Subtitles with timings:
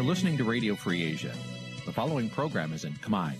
[0.00, 1.34] You're listening to Radio Free Asia.
[1.84, 3.30] The following program is in Khmer.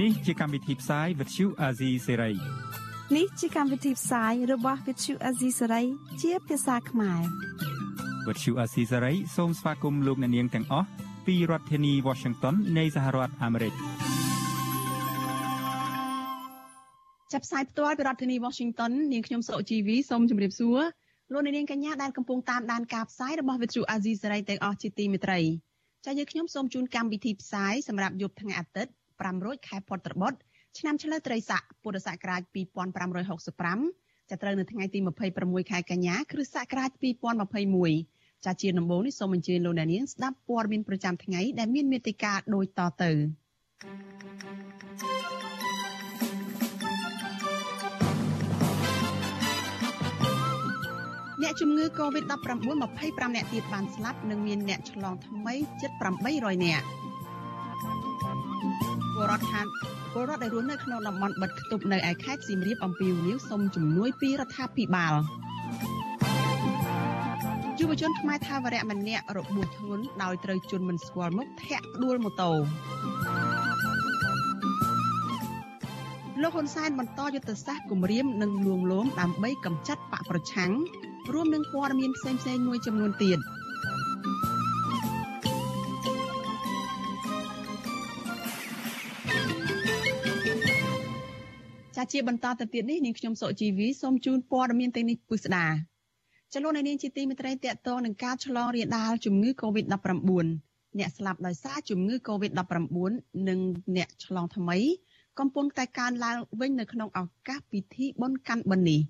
[0.00, 2.34] នេះជាកម្មវិធីផ្សាយ Vuthu Azizi Serai
[3.16, 5.84] នេះជាកម្មវិធីផ្សាយរបស់ Vuthu Azizi Serai
[6.22, 7.22] ជាភាសាខ្មែរ
[8.26, 10.88] Vuthu Azizi Serai សូមស្វាគមន៍លោកអ្នកនាងទាំងអស់
[11.26, 13.74] ពីរដ្ឋធានី Washington នៃសហរដ្ឋអាមេរិក
[17.34, 20.80] ចាប់ផ្សាយផ្ទាល់ពីរដ្ឋធានី Washington នាងខ្ញុំសុកជីវីសូមជម្រាបសួរ
[21.32, 25.40] លោកនាងកញ្ញាដែលកំពុងតាមដានការផ្សាយរបស់ Vuthu Azizi Serai ទាំងអស់ជាទីមេត្រី
[26.04, 28.92] ចា៎យើងខ្ញុំសូមជូនកម្មវិធីផ្សាយសម្រាប់យប់ថ្ងៃអាទិត្យ
[29.28, 30.38] 500ខែពុត្របុត្រ
[30.78, 32.42] ឆ្នាំឆ្លូវត្រីស័កពុរសករាជ
[33.36, 34.98] 2565ចាប់ត្រូវនៅថ្ងៃទី
[35.34, 36.90] 26ខែកញ្ញាគ្រិស្តសករាជ
[37.68, 43.10] 2021ចាជាដំបូងនេះសូមអញ្ជើញលោកអ្នកនាងស្ដាប់ព័ត៌មានប្រចាំថ្ងៃដែលមានមេត្តាដូចតទៅ
[51.44, 52.32] អ្នកជំងឺ Covid-19
[52.80, 55.90] 25អ្នកទៀតបានស្លាប់និងមានអ្នកឆ្លងថ្មីជិត
[56.28, 56.86] 800នាក់
[59.14, 59.66] ពលរដ្ឋខាង
[60.12, 65.14] ពលរដ្ឋដែលរស់នៅក្នុងតំបន់បិទគប់នៅឯខេត្តសៀមរាបអំពីវនីវសុំជំនួយពីរដ្ឋាភិបាល
[67.78, 72.50] យុវជនខ្មែរថាវរៈម្នាក់របួសធ្ងន់ដោយត្រូវជន់មិនស្គាល់មុខធាក់ដួលម៉ូតូ
[76.42, 80.72] លោកហ៊ុនសែនបន្តយុទ្ធសាស្ត្រគម្រាមនិងលួងលោមដើម្បីកម្ចាត់បកប្រឆាំង
[81.32, 83.40] រួមនឹងព័ត៌មានផ្សេងៗមួយចំនួនទៀត។
[92.14, 95.66] ជាបន្តទៅទៀតនេះនាងខ្ញុំសុជីវីសូមជូនព័ត៌មានទាំងនេះពិស្ដា
[96.54, 100.46] ចលនានាងជាទីមេត្រីតកតងនឹងការឆ្លងរាលដាលជំងឺ Covid-19
[100.98, 102.70] អ្នកស្លាប់ដោយសារជំងឺ Covid-19
[103.48, 103.58] និង
[103.96, 104.78] អ្នកឆ្លងថ្មី
[105.38, 109.00] កំពុងតែកើនឡើងវិញនៅក្នុងឱកាសពិធីបុណ្យកាន់បិណ្ឌនេះ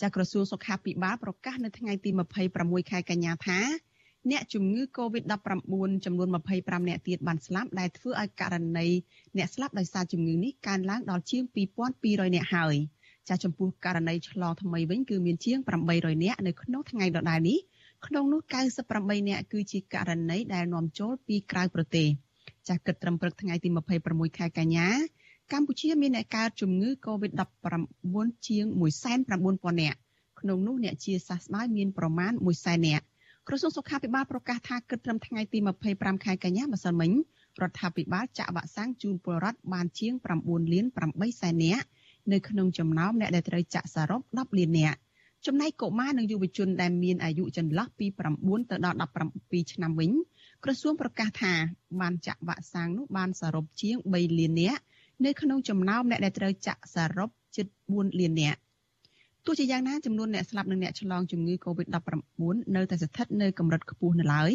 [0.00, 2.10] ចាក្រសួងសុខាភិបាលប្រកាសនៅថ្ងៃទី
[2.50, 3.60] 26ខែកញ្ញាថា
[4.30, 6.28] អ្នកជំងឺ Covid-19 ចំនួន
[6.58, 8.88] 25អ្នកទៀតបានស្លាប់ដែលធ្វើឲ្យករណី
[9.36, 12.74] អ្នកស្លាប់ដោយសារជំងឺនេះកើនឡើងដល់ជាង2200អ្នកហើយ
[13.28, 15.58] ចាស់ចំពោះករណីឆ្លងថ្មីវិញគឺមានជាង
[15.90, 17.58] 800អ្នកនៅក្នុងថ្ងៃដដែលនេះ
[18.06, 18.40] ក្នុងនោះ
[18.84, 22.08] 98អ្នកគឺជាករណីដែលនាំចូលពីក្រៅប្រទេស
[22.68, 23.68] ចាស់គិតត្រឹមព្រឹកថ្ងៃទី
[24.04, 24.88] 26ខែកញ្ញា
[25.52, 28.64] កម្ពុជាមានអ្នកកើតជំងឺ Covid-19 ជាង
[29.22, 29.98] 190,000នាក់
[30.40, 33.04] ក្នុងនោះអ្នកជាសះស្បើយមានប្រមាណ100,000នាក់
[33.48, 35.58] ក្រសួងសុខាភិបាលប្រកាសថាគិតត្រឹមថ្ងៃទី
[35.90, 37.10] 25ខែកញ្ញាម្សិលមិញ
[37.62, 40.12] រដ្ឋាភិបាលចាក់វ៉ាក់សាំងជូនពលរដ្ឋបានជាង
[40.42, 41.86] 9លាន8សែននាក់
[42.32, 44.98] នៅក្នុងចំណោមអ្នកដែលត្រូវចាក់សរុប10លាននាក់
[45.46, 48.06] ចំណែកកុមារនិងយុវជនដែលមានអាយុចន្លោះពី
[48.38, 48.98] 9ទៅដល់
[49.34, 50.10] 17ឆ្នាំវិញ
[50.64, 51.52] ក្រសួងប្រកាសថា
[52.00, 54.80] បានចាក់វ៉ាក់សាំងនោះបានសរុបជាង3លាននាក់
[55.24, 58.60] នៅក្នុងចំណោមអ្នកដែលត្រូវចាក់សរុបជិត4លាននាក់
[59.44, 61.96] ទោះជាយ៉ាងណាចំនួនអ្នកស្លាប់និងអ្នកឆ្លងជំងឺ Covid-19
[62.76, 64.52] នៅតែស្ថិតនៅកម្រិតខ្ពស់នៅឡើយ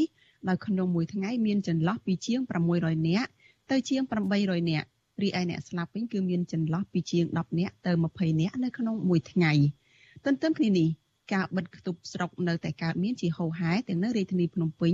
[0.49, 2.39] ដោយក្នុងមួយថ្ងៃមានចន្លោះពីជាង
[2.75, 3.29] 600នាក់
[3.71, 4.01] ទៅជាង
[4.35, 4.87] 800នាក់
[5.21, 9.51] រីឯអ្នកស្លាប់វិញគឺមានចន្លោះពីជាង10នាក់ទៅ20នាក់នៅក្នុងមួយថ្ងៃ
[10.25, 10.87] ទន្ទឹមគ្នានេះ
[11.33, 14.93] ការបិទគប់ស្រុកនៅតែកើតមានជាហូរហែទាំងនៅរាជធានីភ្នំពេញ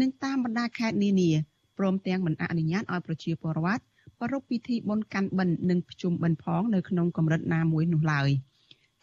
[0.00, 1.30] និងតាមបណ្ដាខេត្តនានា
[1.78, 3.82] ព្រមទាំងមិនអនុញ្ញាតឲ្យប្រជាពលរដ្ឋ
[4.22, 8.30] ប្រារព្ធពិធីបុណ្យកាន់បិណ្ឌនិងភ្ជុំបិណ្ឌផងនៅក្នុងកម្រិតណាមួយនោះឡើយ។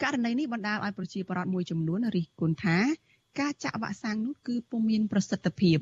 [0.04, 2.78] ករណីនេះបណ្ដាលឲ្យប្រជាពលរដ្ឋមួយចំនួនរិះគន់ថា
[3.40, 5.78] ការចាក់វ៉ាក់សាំងនោះគឺពុំមានប្រសិទ្ធភាព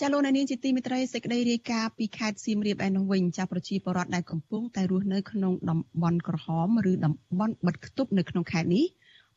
[0.00, 8.84] ចាលោកនាងជាទីមេត្រីសេចក្តីរាយការណ៍ពីខេត្តសៀមរាបឯនោះវិញចាប្រជាពលរដ្ឋដែលកំពុងតែរស់នៅក្នុងតំបន់ក្រហមឬតំបន់បិទគប់នៅក្នុងខេត្តនេះ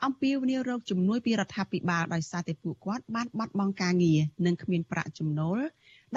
[0.06, 5.58] អំពាវនាវរកជំនួយពីរដ្ឋាភិបាលដោយសារតែពួកគាត់បានបាត់បង់ការងារនិងគ្មានប្រាក់ចំណូល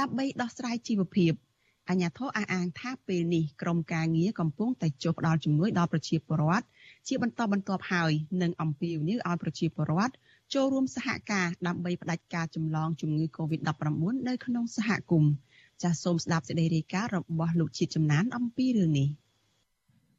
[0.00, 1.32] ដើម្បីដោះស្រាយជីវភាព
[1.88, 6.66] អញ្ញាធិអះអាងថាពេលនេះក្រមការងារកំពុងតែចុះផ្ដល់ជំនួយដល់ប្រជាពលរដ្ឋ
[7.08, 8.12] ជាបន្តបន្ទាប់ហើយ
[8.42, 10.14] និងអំពាវនាវឲ្យប្រជាពលរដ្ឋ
[10.54, 13.82] ចូលរួមសហការដើម្បីផ្ដាច់ការចម្លងជំងឺ Covid-19
[14.28, 15.32] នៅក្នុងសហគមន៍
[15.82, 19.08] ចាសសូមស្ដាប់សេចក្តីរាយការណ៍របស់លោកជាតិចំណានអំពីរឿងនេះ។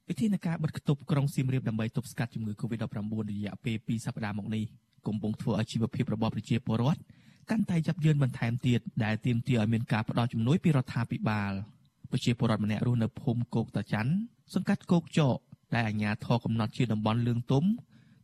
[0.10, 2.98] វិធានការបិទគប់ក្រុងសៀមរាបដើម្បីទប់ស្កាត់ជំងឺ Covid-19
[3.32, 4.64] រយៈពេល2សប្តាហ៍មកនេះ
[5.08, 7.00] កំពុងធ្វើឲ្យជីវភាពរបស់ប្រជាពលរដ្ឋ
[7.50, 11.52] កាន់តែយ៉ាប់យ៉ឺនបន្ថែមទៀតដែលទាមទារឲ្យមានការផ្តល់ជំនួយពីរដ្ឋាភិបាល
[12.12, 14.14] ប្រជាពលរដ្ឋម្នាក់រស់នៅភូមិគោកតាច័ន្ទ
[14.54, 15.38] សង្កាត់គោកចក
[15.74, 17.64] ដែលអាជ្ញាធរកំណត់ជាតំបន់លឿងទុំ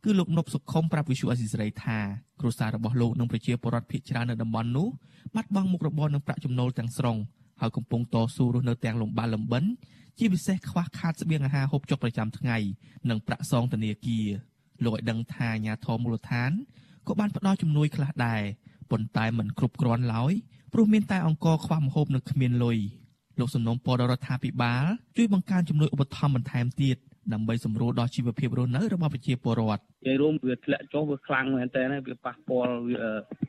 [0.04, 1.98] គឺលោកនប់សុខុមប្រាប់វិសុអេស៊ីសរ៉ៃថា
[2.40, 4.88] គ្រួសាររបស់លោកនិងប្រជាពលរដ្ឋភៀសច្រើននៅតំបន់នោះ
[5.34, 7.16] បាត់បង់មុខរបរនិងប្រាក់ចំណូលទាំងស្រុង
[7.60, 9.64] ហើយកំពុងតស៊ូរស់នៅទាំងលំបាកលំបិន
[10.18, 12.56] ជាពិសេសខ្វះខាតស្បៀងអាហារហូបចុកប្រចាំថ្ងៃ
[13.10, 14.26] និងប្រាក់សងធនាគារ
[14.84, 16.50] លោកឲ្យដឹងថាអាញាធរមូលដ្ឋាន
[17.06, 18.42] ក៏បានផ្ដល់ជំនួយខ្លះដែរ
[18.90, 20.32] ប៉ុន្តែមិនគ្រប់គ្រាន់ឡើយ
[20.72, 22.78] ព្រោះមានតែអង្គខ្វះម្ហូបនិងគ្មានលុយ
[23.38, 24.84] លោកសំណុំពររដ្ឋាភិបាល
[25.16, 26.96] ជួយបង្កើនជំនួយឧបត្ថម្ភបន្ថែមទៀត
[27.34, 33.00] ដើម្បីសម្រួលដល់ជីវភាពរស់នៅរបស់ប្រជាពលរដ្ឋនិយាយរួមវាធ្លាក់ចុះវាខ្លាំងមែនតើវាប៉ះពាល់វា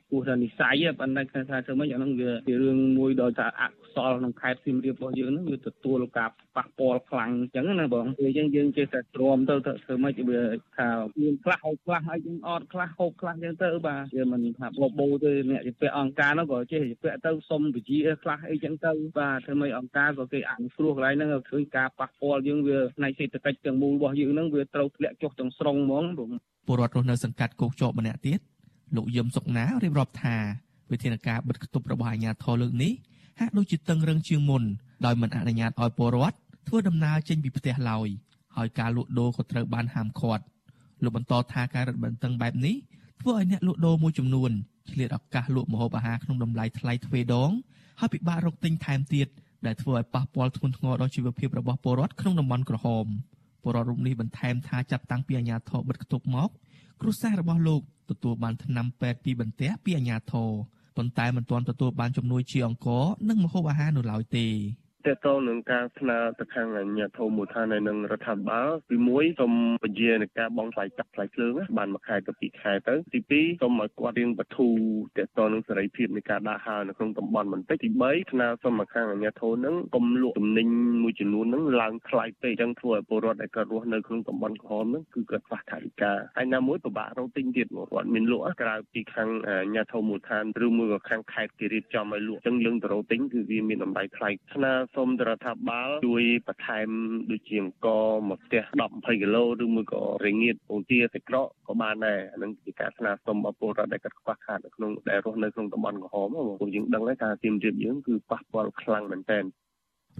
[0.09, 10.41] គោះថានិស័យប៉ុន្តែគេថាធ្វើម៉េចអាហ្នឹងវាជារឿងមួយដោយថាអកុសលក្នុងខេត្តសៀមរាបរបស់យើងហ្នឹងវាទទួលការប៉ះពាល់ខ្លាំងអញ្ចឹងណាបងពេលអញ្ចឹងយើងចេះតែទ្រាំទៅធ្វើម៉េចវា
[10.77, 10.89] ថា
[11.21, 26.29] មានខ្លះហូបខ្លះហើយយើងអត់ខ្លះហូបខ្លះអញ្ចឹងទៅបាទវាមិនថាបបោទេអ្នកជាពាក់អង្គការហ្នឹងក៏ចេះជាពាក់ទៅសុំវិជាខ្លះអីចឹងទៅបាទធ្វើម៉េចអង្គការក៏គេអនុគ្រោះកន្លែងហ្នឹងឃើញការប៉ះពាល់យើងវាផ្នែកសេដ្ឋកិច្ចទាំងមូលរបស់យើងហ្នឹងវាត្រូវធ្លាក់ចុះទាំងស្រុងហ្មងបង
[26.67, 28.39] ពលរដ្ឋរស់នៅសង្កាត់គោកចកម្នាក់ទៀត
[28.95, 30.35] លោកយឹមសុកណារៀបរាប់ថា
[30.91, 32.91] វិធានការបិទគប់របស់អាជ្ញាធរលើកនេះ
[33.39, 34.63] ហាក់ដូចជាតឹងរឹងជាងមុន
[35.05, 36.35] ដោយមិនអនុញ្ញាតឲ្យពលរដ្ឋ
[36.67, 38.07] ធ្វើដំណើរចេញពីផ្ទះឡើយ
[38.55, 40.43] ហើយការលក់ដូរក៏ត្រូវបានហាមឃាត់
[41.03, 42.75] លោកបន្តថាការរឹតបន្តឹងបែបនេះ
[43.21, 44.51] ធ្វើឲ្យអ្នកលក់ដូរមួយចំនួន
[44.91, 47.51] ឆ្លៀតឱកាសលក់ម្ហូបអាហារក្នុងតម្លៃថ្លៃទ្វេដង
[47.99, 49.27] ហើយពិបាករកទិញថែមទៀត
[49.65, 53.05] ដែលធ្វើឲ្យប៉ះពាល់ធ្ងន់ធ្ងរដល់ជីវភាពរបស់ពលរដ្ឋក្នុងតំបន់ក្រហម
[53.61, 56.49] ពលរដ្ឋរូបនេះបន្ថែមថាចាប់តាំងពីអាញាធរបិទគប់មក
[57.01, 60.49] គ្រួសាររបស់លោកទទួលបានថ្នាំពេទ្យពីបន្ទះពីអាញាធរ
[60.97, 62.87] ប៉ុន្តែមិនទាន់ទទួលបានជំនួយជាអង្គ
[63.29, 64.47] និងម្ហូបអាហារនៅឡើយទេ
[65.07, 69.53] តកតងនឹងការស្នើទៅខាងអាជ្ញាធរមូលដ្ឋានហើយនឹងរដ្ឋាភិបាលទី1សូម
[69.83, 74.75] ពជានៃការបងថ្លៃចាក់ថ្លៃភ្លើងបានមួយខែទៅពីរខែទៅទី2សូមឲ្យគាត់រៀងបធូរ
[75.18, 80.68] តកតងនឹងសេរីភាពនៃការដើរហើរនៅក្នុងតំបន់បន្តិចទី3ស្នើសុំមកខាងអាជ្ញាធរនឹងកុំលក់ទំនិញ
[81.04, 96.88] មួយចំនួននឹងឡើងថ្លៃពេកអញ្ចឹងធ្វើឲ្យពលរដ្ឋដែលគាត់រស់នៅក្នុងតំបន់ក្រហមនឹងគឺគាត់ខ្វះថវិកាហើយណាមួយពិបាករកទិញទៀតមកគាត់មានលក់ក្រៅពីខាងអាជ្ញាធរមូលដ្ឋានឬមួយក៏ខាងខេត្តគេរៀបចំឲ្យលក់អញ្ចឹងយើងទៅរកទិញគឺវាមានតម្លៃថ្លៃស្នើសូមទៅរដ្ឋាភិបាលជួយបន្ថែម
[97.31, 97.88] ដូចជាអង្គ
[98.29, 106.27] មកផ្ទះ10 20គីឡូឬមួយក៏រងាតពងទាសាច់ក្រកក៏បានដែរអានឹងជាការស្នើសុំរបស់ពលរដ្ឋដែលកាត់ខ្វះខាតនៅក្នុងដែលរស់នៅក្នុងតំបន់ក្រហម
[106.59, 109.43] ព្រោះយើងដឹងហើយការទៀមរៀបយើងគឺប៉ះពាល់ខ្លាំងមែនទែន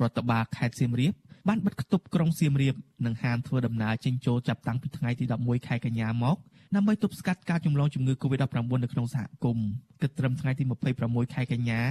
[0.02, 1.14] រដ្ឋបាលខេត្តសៀមរាប
[1.48, 2.76] បានបិទគប់ក្រុងសៀមរាប
[3.06, 6.38] និងហាមធ្វើដំណើរចេញចូលចាប់តាំងពីថ្ងៃទី11ខែកញ្ញាមក
[6.76, 9.68] ដើម្បីទប់ស្កាត់ការចម្លងជំងឺ Covid-19 នៅក្នុងសហគមន៍
[10.02, 10.64] គិតត្រឹមថ្ងៃទី
[11.00, 11.82] 26ខែកញ្ញា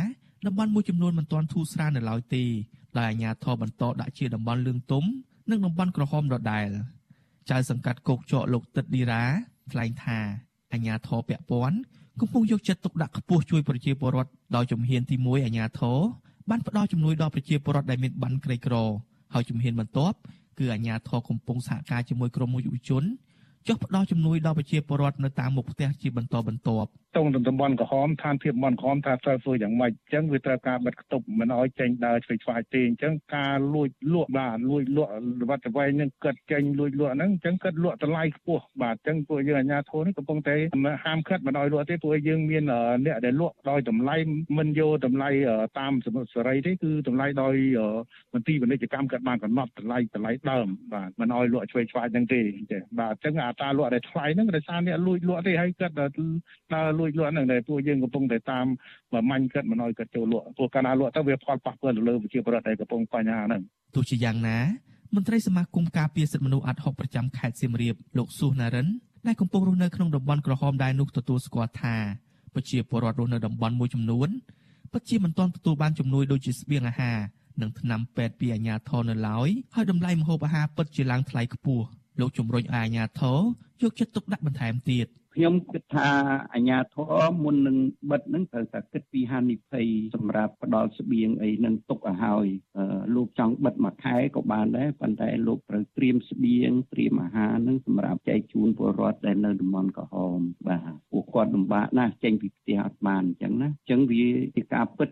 [0.46, 2.44] តំបន់មួយចំនួនមិនទាន់ធូរស្រាលនៅឡើយទេ
[2.96, 5.04] ដោយអាជ្ញាធរបន្តដាក់ជាតំបន់លឿងទុំ
[5.50, 6.68] និងតំបន់ក្រហមដដែល
[7.50, 9.24] ចៅសង្កាត់គោកចកលោកទឹកឌីរ៉ា
[9.72, 10.18] ថ្លែងថា
[10.72, 11.76] អាជ្ញាធរពាក់ព័ន្ធ
[12.20, 15.98] កំពុងយកចិត្តទុកដាក់ខ្ពស់ជួយប្រជាពលរដ្ឋដោយជំហានទី1អាជ្ញាធរ
[16.50, 18.74] បានផ្ដល់ជំនួយដល់ប្រជាពលរដ្ឋដែលមានបានក្រីក្រ
[19.34, 20.16] ហើយជំហានបន្ទាប់
[20.58, 23.04] គឺអាជ្ញាធរកំពុងសហការជាមួយក្រុមយុវជន
[23.68, 35.12] ចុះផ្ដល់ជំនួយដល់ប្រជាពលរដ្ឋនៅតាមមុខផ្ទះជាបន្តបន្ទាប់តងតំបន់ក្រហមឋានភាពតំបន់ក្រហមថាត្រូវធ្វើយ៉ាងម៉េចអញ្ចឹងវាត្រូវការបិទគប់មិនឲ្យចេញដើរឆ្វេងឆ្វាយទេអញ្ចឹងការលួចលក់បាទលួចលក់
[35.50, 40.56] វត្តវែងនឹងគិតចេញលួចលក់ហ្នឹងអញ្ចឹងគិតលក់តម្លៃខ្ពស់បាទអញ្ចឹងពួកយើងអាជ្ញាធរនេះកំពុងតែ
[41.04, 42.64] ហាមឃាត់មិនឲ្យលក់ទេពួកយើងមាន
[43.06, 44.16] អ្នកដែលលក់ដោយតម្លៃ
[44.58, 45.30] មិនយកតម្លៃ
[45.78, 47.54] តាមសមុទ្រសេរីទេគឺតម្លៃដោយ
[48.34, 52.40] មន្ទីរពាណិជ្ជកម្មគាត់បានកំណត់តម្លៃតម្លៃដើមបាទមិនឲ្យលក់ឆ្វេងឆ្វាយហ្នឹងទេ
[52.70, 58.66] ចាបាទអញ្ចឹងអាតាលក់ដែលថ្លៃហ្នឹងដោយសារអ្នកលួចលក់ទេហើយគាត់ដើរលួចលក់ហ្នឹងដែលពួកយើងកំពុងតែតាម
[59.12, 63.62] បើមាញ់គាត់មិនឲ្យគាត់ចូលលក់ព្រោះកាលណាលក់ទៅវាផលប៉ះពាល់ទៅលើប្រជាពលរដ្ឋដែលកំពុងបញ្ហាហ្នឹង
[63.94, 64.58] ទោះជាយ៉ាងណា
[65.14, 68.88] មន្ត្រីសមាគមការពារសិទ្ធិមនុស្សអាត់ហុកប្រចាំខេត្តសៀមរាបលោកស៊ូណារិន
[69.26, 71.96] ដែលកំពុងរស់នៅក្នុងតំបន់ក្រហមដែរនោះទទួលស្គាល់ថា
[72.54, 74.28] ប្រជាពលរដ្ឋរស់នៅតំបន់មួយចំនួន
[74.92, 77.18] ពិតជាមិនទាន់ទទួលបានជំនួយដូចជាស្បៀងអាហារ
[77.60, 81.84] និងថ្នាំពេទ្យពីអាជ្ញាធរនៅឡើយហើយតម្លៃម្ហូបអាហារពិតជាឡើងថ្លៃខ្ពស់
[82.20, 83.38] លោកជំរុញឲ្យអាជ្ញាធរ
[83.82, 86.08] យកចិត្តទុកដាក់បន្ថែមទៀត ខ្ញុំគិតថា
[86.54, 87.76] អាញាធរមុននឹង
[88.10, 92.46] បិទនឹងត្រូវតែគិតពីហានិភ័យសម្រាប់ផ្ដល់ស្បៀងអីនឹងទុកឲ្យហើយ
[93.14, 104.24] លោកចង់បិទមួយខែក៏បានដែរប៉ុន្តែលោកត្រូវត្រៀមស្បៀងត្រៀមអាហារនឹងសម្រាប់ចែកជូនពលរដ្ឋដែលនៅតំបន់ក្រហមបាទពួកគាត់លំបាកណាស់ចេញពីផ្ទះអត់បានអញ្ចឹងណាអញ្ចឹងវា
[104.56, 105.10] ជាការពិត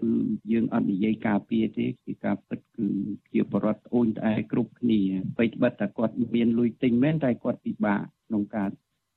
[0.53, 2.89] យើងអត់និយាយការពារទេជាការពិតគឺ
[3.33, 5.01] ជាពលរដ្ឋអូនតែគ្រប់គ្នា
[5.39, 8.69] បីត្បិតតែគាត់មានលុយទិញមែនតែគាត់ពិបាកក្នុងការ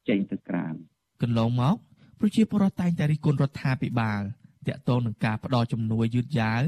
[0.10, 0.91] ចេញទៅក្រៅ
[1.24, 1.76] កន្លងមក
[2.20, 4.22] ប្រជាពលរដ្ឋតែងតែរិះគន់រដ្ឋាភិបាល
[4.68, 6.62] តាក់ទងនឹងការផ្ដល់ជំនួយយឺតយ៉ាវ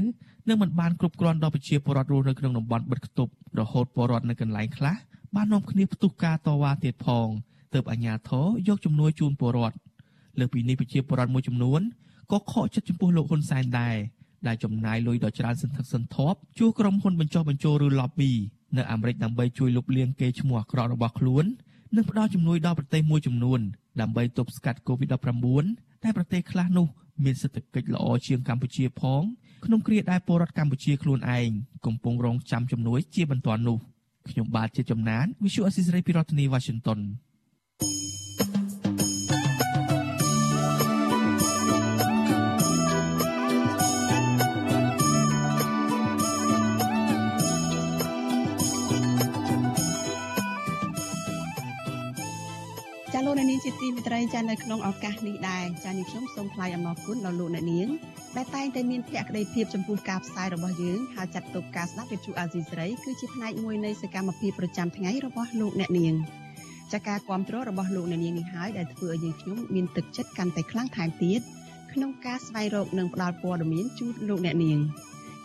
[0.48, 4.96] និងមិនបានគ្រប់គ្រាន់ដល់ប្រជាពលរដ្ឋរស់នៅក្នុងតំបន់បិទគប់រហូតពលរដ្ឋនៅកន្លែងខ្លះ
[5.34, 7.28] បាននាំគ្នាផ្ទុះការតវ៉ាទៀតផង
[7.74, 9.76] ទើបអាជ្ញាធរយកជំនួយជូនពលរដ្ឋ
[10.38, 11.80] លើពីនេះប្រជាពលរដ្ឋមួយចំនួន
[12.32, 13.96] ក៏ខកចិត្តចំពោះលោកហ៊ុនសែនដែរ
[14.46, 18.32] ដែលចំណាយលុយដ៏ច្រើនសន្ធឹកសន្ធាប់ជួក្រុមហ៊ុនបញ្ចុះបញ្ចូលឬ lobby
[18.76, 21.44] នៅអាមេរិកដើម្បីជួយលុបលាងកេរ្តិ៍ឈ្មោះអាក្រក់របស់ខ្លួន
[21.96, 23.60] និងផ្ដល់ជំនួយដល់ប្រទេសមួយចំនួន
[24.00, 26.86] ដើម្បីទប់ស្កាត់ COVID-19 តែប្រទេសខ្លះនោះ
[27.24, 29.22] មានសេដ្ឋកិច្ចល្អជាងកម្ពុជាផង
[29.64, 31.50] ក្នុងគ្រាដែលពលរដ្ឋកម្ពុជាខ្លួនឯង
[31.86, 33.78] កំពុងរងចាំជំនួយជាបន្ទាន់នោះ
[34.28, 36.98] ខ្ញុំបាទជាចំណាន Visual Assisray ពីរដ្ឋធានី Washington
[53.34, 57.88] ជាទីមេត្រីចានៅក្នុងឱកាសនេះដែរចានេះខ្ញុំសូមថ្លែងអំណរគុណដល់លោកអ្នកនាង
[58.36, 66.14] ដែលតែងតែមានភក្ដីភាពចំពោះការផ្សាយរបស់យើងហើយចាត់ទុកការស្ដាប់វិទ្យុអាស៊ីសេរីគឺជាផ្នែកមួយនៃសកម្មភាពប្រចាំថ្ងៃរបស់លោកអ្នកនាង
[66.92, 71.40] ចាការគ្រប់គ្រងរបស់លោកអ្នកនាងនេះហើយដែលធ្វើឲ្យយើងខ្ញុំមានទឹកចិត្តកាន់តែខ្លាំងថែមទៀត
[71.92, 74.78] ក្នុងការស្វែងរកនិងផ្តល់ព័ត៌មានជូនលោកអ្នកនាង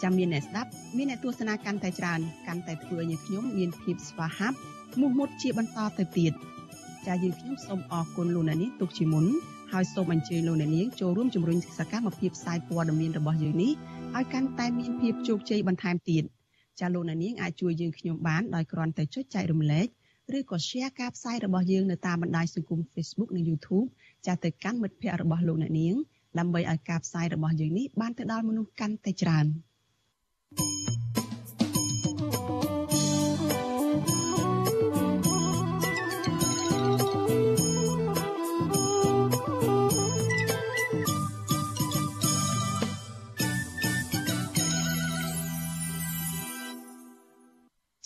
[0.02, 4.58] ចាំមានអ្នកស្ដាប់មានអ្នកទស្សនាកាន់តែច្រើនកាន់តែធ្វើឲ្យយើងខ្ញុំមានភាពស្វាហាប់
[5.00, 6.34] មោះមុតជាបន្តទៅទៀត
[7.08, 9.26] ចាយើងខ្ញុំសូមអរគុណលោកអ្នកនាងទុកជាមុន
[9.72, 13.72] ហើយសូមអញ្ជើញលោកអ្នកនាងចូលរួមជំរុញសកម្មភាពផ្សាយព័ត៌មានរបស់យើងនេះ
[14.18, 16.24] ឲ្យកាន់តែមានភាពជោគជ័យបន្ថែមទៀត
[16.80, 19.88] ចាលោកអ្នកនាងអាចជួយយើងខ្ញុំបានដោយគ្រាន់តែចុចចែករំលែក
[20.38, 23.88] ឬក៏ share ការផ្សាយរបស់យើងនៅតាមបណ្ដាញសង្គម Facebook និង YouTube
[24.26, 25.96] ចាទៅកាន់មិត្តភ័ក្តិរបស់លោកអ្នកនាង
[26.40, 29.48] ដើម្បីឲ្យការផ្សាយរបស់យើងនេះបានទៅដល់មនុស្សកាន់តែច្រើន។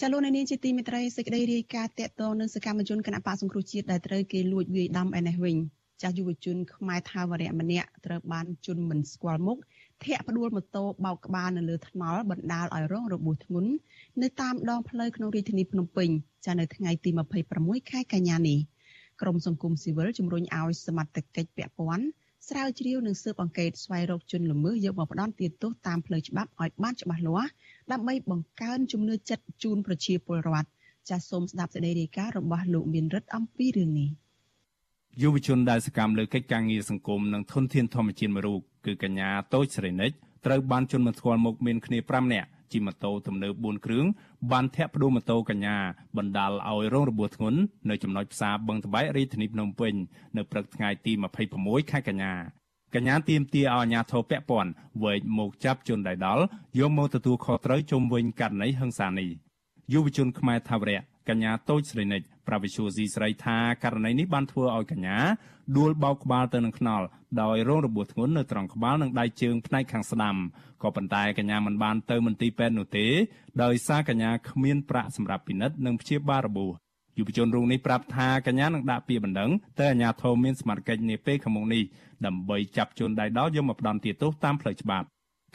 [0.06, 5.56] ចាលោកនាងជាទីមេត្រីសេចក្តីរាយការណ៍តកតនឹងសកម្មជនគណៈបកសង្គ្រោះជាតិដែលត្រូវគេលួចវាយដំឯនេះវិញ
[6.02, 9.58] ចាស់យុវជនខ្មែរថាវរៈម្នាក់ត្រូវបានជន់មិនស្គាល់មុខ
[10.04, 13.72] ធាក់ផ្ដួលម៉ូតូបោកក្បាលនៅលើថ្នល់បណ្ដាលឲ្យរងរបួសធ្ងន់
[14.22, 16.10] នៅតាមដងផ្លូវក្នុងរាជធានីភ្នំពេញ
[16.46, 17.10] ចានៅថ្ងៃទី
[17.52, 18.60] 26ខែកញ្ញានេះ
[19.22, 22.06] ក្រមសង្គមស៊ីវិលជំរុញឲ្យសមត្ថកិច្ចពាក់ព័ន្ធ
[22.50, 27.52] ស្រាវជ្រាវនិងស៊ើបអង្កេតស្វែងរកជនល្មើសយកមកផ្ដន់ទាទោសតាមផ្លូវច្បាប់ឲ្យបានច្បាស់លាស់
[27.92, 30.70] ដើម្បីបង្កើនជំនឿចិត្តជូនប្រជាពលរដ្ឋ
[31.10, 34.10] ចាសសូមស្ដាប់សេចក្តីរាយការណ៍របស់លោកមានរិទ្ធអំពីរឿងនេះ
[35.22, 40.12] យុវជនដែលសកម្មលើកិច្ចការងារសង្គមនិងធនធានធម្មជាតិមួយរូបគឺកញ្ញាតូចស្រីនិច
[40.46, 44.06] ត្រូវបានជន់មិនស្គាល់មុខមានគ្នា5នាក់ជិះម៉ូតូទំនើប4គ្រឿង
[44.52, 45.78] បានធាក់ផ្ដួលម៉ូតូកញ្ញា
[46.18, 47.60] បណ្ដាលឲ្យរងរបួសធ្ងន់
[47.90, 49.94] នៅចំណុចផ្សារបឹងត្បែករាជធានីភ្នំពេញ
[50.38, 51.12] នៅព្រឹកថ្ងៃទី
[51.54, 52.34] 26ខែកញ្ញា
[52.96, 54.72] កញ្ញាទៀមទាឲ្យអាជ្ញាធរពាក់ព័ន្ធ
[55.04, 56.44] វែកមកចាប់ជនដៃដល់
[56.80, 59.30] យកមកទទួលខុសត្រូវជុំវិញករណីហិង្សានេះ
[59.94, 65.18] យុវជនខ្មែរថាវរៈកញ្ញាតូចស្រីនិចប្រវិសុយស៊ីស្រីថាករណីនេះបានធ្វើឲ្យកញ្ញា
[65.78, 67.06] ដួលបោកក្បាលទៅនឹងខ្នល់
[67.42, 70.36] ដោយរងរបួសធ្ងន់នៅត្រង់ក្បាលនិងដៃជើងផ្នែកខាងស្ដាំ
[70.84, 73.08] ក៏ប៉ុន្តែកញ្ញាមិនបានទៅមន្ទីរពេទ្យនោះទេ
[73.64, 76.83] ដោយសារកញ្ញាគ្មានប្រាក់សម្រាប់ពិនិត្យនិងព្យាបាលរបួស
[77.18, 81.84] យុវជនរូបនេះប្រាប់ថាកញ្ញានឹងដាក់ពាក្យបណ្ដឹងទៅអាជ្ញាធរមានសមត្ថកិច្ចនាពេលខាងមុខនេះ
[82.26, 85.06] ដើម្បីចាប់ជនដៃដល់យកមកផ្ដន្ទាទោសតាមផ្លូវច្បាប់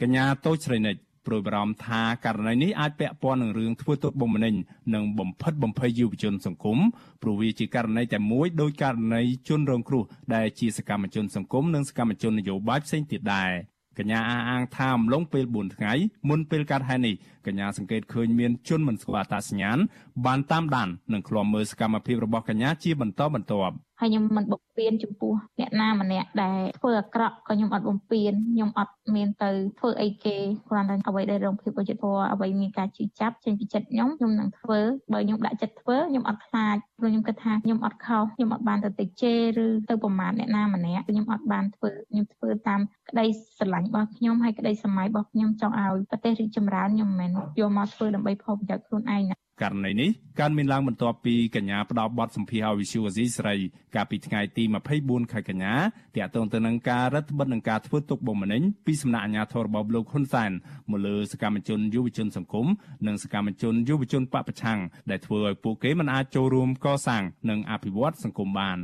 [0.01, 4.55] កញ្ញាតូចស្រីនិចព្រួយបារម្ភថាករណីនេះអាចពាក់ព័ន្ធនឹងរឿងធ្វើទុកបុកម្នេញ
[4.93, 6.77] និងបំផិតបំភ័យយុវជនសង្គម
[7.21, 10.03] ព្រោះវាជាករណីតែមួយដោយករណីជនរងគ្រោះ
[10.35, 13.51] ដែលជាសកម្មជនសង្គមនិងសកម្មជននយោបាយផ្សេងទៀតដែរ
[13.99, 15.93] កញ្ញាអះអាងថាអំឡុងពេល4ថ្ងៃ
[16.29, 17.15] មុនពេលកើតហេតុនេះ
[17.45, 19.77] កញ្ញាសង្កេតឃើញមានជនមិនស្គាល់អត្តសញ្ញាណ
[20.25, 30.35] បានតាមដាននិងឃ្លាំមើលសកម្មភាពរបស់កញ្ញាជាបន្តបន្ទាប់ ហើយខ្ញុំមិនបំពេញចំពោះអ្នកណាម្នាក់ដែលធ្វើអាក្រក់ក៏ខ្ញុំអត់បំពេញខ្ញុំអត់មានទៅធ្វើអីគេ
[30.69, 34.79] គ្រាន់តែអ្វីដែលរងភាពអយុត្តិធម៌អ្វីមានការជឿចាប់ចេញពីចិត្តខ្ញុំខ្ញុំនឹងធ្វើ
[35.13, 42.79] បើខ្ញុំដាក់ចិត្តធ្វើខ្ញុំអត់ខ្លាចព្រោះខ្ញុំគិតថាខ្ញុំអត់ខុសខ្ញុំអត់បានទៅតិចជេរឬទៅប្រមាថអ្នកណាម្នាក់ខ្ញុំអត់បានធ្វើខ្ញុំធ្វើតាម
[43.09, 43.25] ក្តី
[43.57, 53.55] ស្រឡាញ់របស់ខ្ញុំហើយក្តីសម័យរបស់ខ្ញុំចង់ឲ្យប្រទេសរីកចម្រើនខ្ញុំមិនមែនយកមកធ្វើដើម្បីផលប្រយោជន៍ខ្លួនឯងណា ករណីនេះកើតមានឡើងបន្ទាប់ពីកញ្ញាផ្ដោតបទសម្ភារឲ្យវិសុវអាស៊ីស្រី
[53.95, 54.63] កាលពីថ្ងៃទី
[54.97, 55.73] 24ខែកញ្ញា
[56.15, 60.51] ទាក់ទងទៅនឹងការរដ្ឋបិទនឹងការធ្វើទុកបុកម្នេញពីសំណាក់អាជ្ញាធររបបលោកហ៊ុនសែន
[60.89, 62.67] មកលើសកម្មជនយុវជនសង្គម
[63.07, 68.79] និងសកម្មជនយុវជនបពប្រឆាំងដែលធ្វើឲ្យពួកគេមិនអាចចូលរួមកសាងនិងអភិវឌ្ឍសង្គមបាន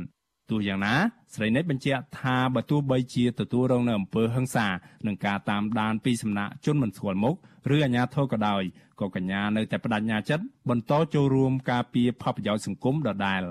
[0.50, 0.94] ទោះយ៉ាងណា
[1.34, 4.66] ស្រីនេះបញ្ជាក់ថាបើទោះបីជាទទួលរងនៅអំពើហឹង្សា
[5.06, 7.34] និងការតាមដានពីសំណាក់ជនមិនស្គាល់មុខ
[7.74, 8.62] ឬអាជ្ញាធរក៏ដោយ
[9.00, 13.42] ក៏កញ្ញានៅតែបដិញ្ញាចិត្តបន្តចូលរួមការពារផលប្រយោជន៍សង្គមដដែល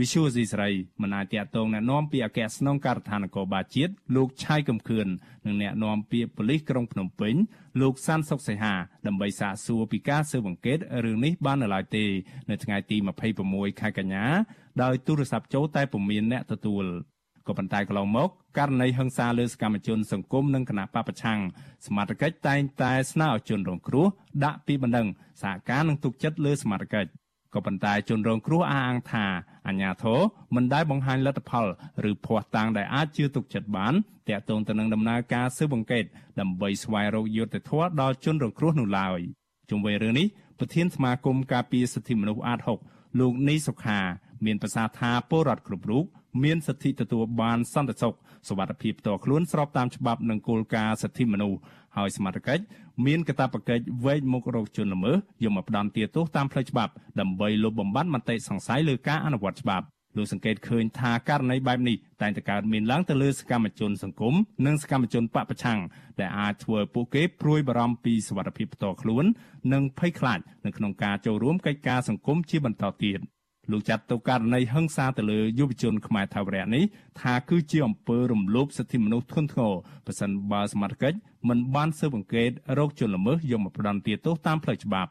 [0.00, 0.68] វិសុយស៊ីស្រី
[1.02, 5.06] មិនអាចតតងណែនាំពីអគ្គស្នងការដ្ឋាននគរបាលជាតិលោកឆៃកំខឿន
[5.46, 7.34] និងណែនាំពីប៉ូលីសក្រុងភ្នំពេញ
[7.80, 8.74] លោកសានសុកសីហា
[9.06, 12.04] ដើម្បីសាកសួរពីការស៊ើបអង្កេតរឿងនេះបាននៅឡើយទេ
[12.50, 12.96] នៅថ្ងៃទី
[13.38, 14.24] 26ខែកញ្ញា
[14.82, 16.84] ដោយទូរស័ព្ទចូលតែពុំមានអ្នកទទួល
[17.46, 21.40] ក៏ប៉ុន្តែកន្លងមកករណីហិង្សាលើសកម្មជនសង្គមនិងគណៈបពប្រឆាំង
[21.86, 24.06] សមាជិកតែងតែស្នើឲ្យជនរងគ្រោះ
[24.44, 25.06] ដាក់ពីបណ្ដឹង
[25.42, 27.06] សហការនឹងទុកចិត្តលើសមាជិក
[27.54, 29.24] ក៏ប៉ុន្តែជនរងគ្រោះអះអាងថា
[29.66, 30.20] អាញាធរ
[30.54, 31.66] មិនដែលបង្ហាញលទ្ធផល
[32.10, 33.94] ឬភ័ស្តុតាងដែលអាចជឿទុកចិត្តបាន
[34.28, 36.04] តាក់ទងទៅនឹងដំណើរការស៊ើបអង្កេត
[36.40, 39.20] ដើម្បីស្វែងរកយុត្តិធម៌ដល់ជនរងគ្រោះនោះឡើយ
[39.70, 40.26] ជុំវិញរឿងនេះ
[40.58, 44.00] ប្រធានសមាគមការពារសិទ្ធិមនុស្សអាត6លោកនីសុខា
[44.44, 46.04] មានប្រសាសន៍ថាពលរដ្ឋគ្រប់រូប
[46.44, 48.14] មានសិទ្ធិទទួលបានសន្តិសុខ
[48.48, 51.58] សុវត្ថិភាពផ្ទាល់ខ្លួនស្របតាមច្បាប់និងគោលការណ៍សិទ្ធិមនុស្ស
[51.96, 52.62] ហើយសមត្ថកិច្ច
[53.06, 64.34] មានកាតព្វកិច្ចវែកមុខរកជនល្មើសយកមកផ្ដន្ទាទោសតាមផ្លូវច្បាប់ដើម្បីលុបបំបាត់មតិសង្ស័យលើការអនុវត្តច្បាប់លោកសង្កេតឃើញថាករណីបែបនេះតែងតែកើតមានឡើងទៅលើសកម្មជនសង្គម
[64.66, 65.80] និងសកម្មជនបពប្រឆាំង
[66.20, 69.24] ដែលអាចធ្វើឲ្យពួកគេព្រួយបារម្ភពីសុវត្ថិភាពផ្ទាល់ខ្លួន
[69.72, 73.18] និងភ័យខ្លាចនៅក្នុងការចូលរួមកិច្ចការសង្គមជាបន្តទៀត
[73.70, 76.84] លោកចាត់ទុកករណីហិង្សាទៅលើយុវជនខ្មែរថាវរៈនេះ
[77.20, 79.72] ថាគឺជាអំពើរំលោភសិទ្ធិមនុស្សធ្ងន់ធ្ងរ
[80.06, 85.10] ប្រសិនបើសមត្ថកិច្ចមិនបានស៊ើបអង្កេតរោគជនល្មើសយកមកផ្ដន្ទាទោសតាមផ្លូវច្បាប់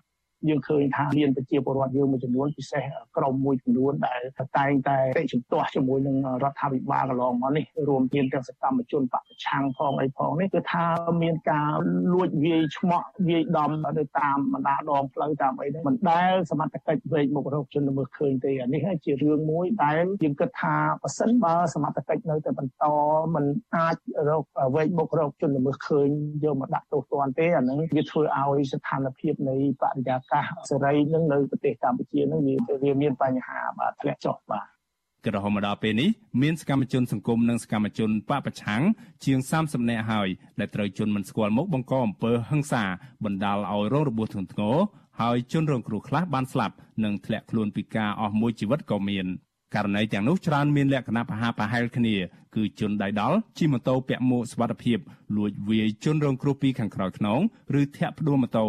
[0.49, 2.83] យើងឃើញថាមានប្រជាពលរដ្ឋយើងមួយចំនួនពិសេស
[3.17, 4.21] ក្រមមួយចំនួនដែល
[4.57, 10.85] តែងតែតិជំទាស់ជាមួយនឹងរដ្ឋាភិបាលកន្លងមកនេះរួមមានទាំងសកម្មជនបពប្រឆាំងផងអីផងនេះគឺថា
[11.23, 11.71] មានការ
[12.13, 22.85] លួចវាយឆ្មក់វាយដំទៅតាមបណ្ដាដងផ្លូវតាមអីហ្នឹងមិនដែលសមត្ថកិច្ចវេកមុខរកជនល្មើសឃើញទេអានេះជារឿងមួយដែលយើងគិតថាប៉ះសិនបើសមត្ថកិច្ចនៅតែបន្ត
[23.35, 23.95] មិនអាច
[24.29, 24.43] រក
[24.75, 26.07] វេកមុខរកជនល្មើសឃើញ
[26.43, 30.36] យកមកដាក់ទោសទណ្ឌទេអាហ្នឹងវាធ្វើឲ្យស្ថានភាពនៃបរិយាកាស
[30.69, 32.41] សេរីនឹងនៅប្រទេសកម្ពុជានឹង
[32.83, 34.67] វាមានបញ្ហាបាទធ្លាក់ចុះបាទ
[35.25, 36.09] ក្រហមមកដល់ពេលនេះ
[36.41, 38.81] មានសកម្មជនសង្គមនិងសកម្មជនបពប្រឆាំង
[39.25, 40.27] ជាង30នាក់ហើយ
[40.59, 42.83] ដែលត្រូវជន់មិនស្គាល់មុខបង្កអំពើហិង្សា
[43.25, 44.77] បណ្ដាលឲ្យរងរបួសធ្ងន់ធ្ងរ
[45.21, 49.27] ហើយជនរងគ្រោះខ្លះបានស្លាប់និងធ្លាក់ខ្លួនពីការអស់មួយជីវិតក៏មាន
[49.75, 52.15] ករណីទាំងនោះច្រើនមានលក្ខណៈប្រហាក់ប្រហែលគ្នា
[52.55, 54.97] គឺជនដៃដល់ជិះម៉ូតូពាក់មួកសុវត្ថិភាព
[55.37, 57.39] លួចវាយជនរងគ្រោះពីខាងក្រោយខ្នង
[57.79, 58.65] ឬធាក់ផ្ដួលម៉ូតូ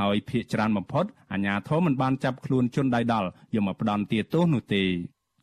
[0.00, 4.84] ហើយភ ieck ច្រើនបំផុតអាជ្ញាធរមិនបានចាប់ខ្លួនជនដៃដល់យកមកផ្ដន្ទាទោសនោះទេ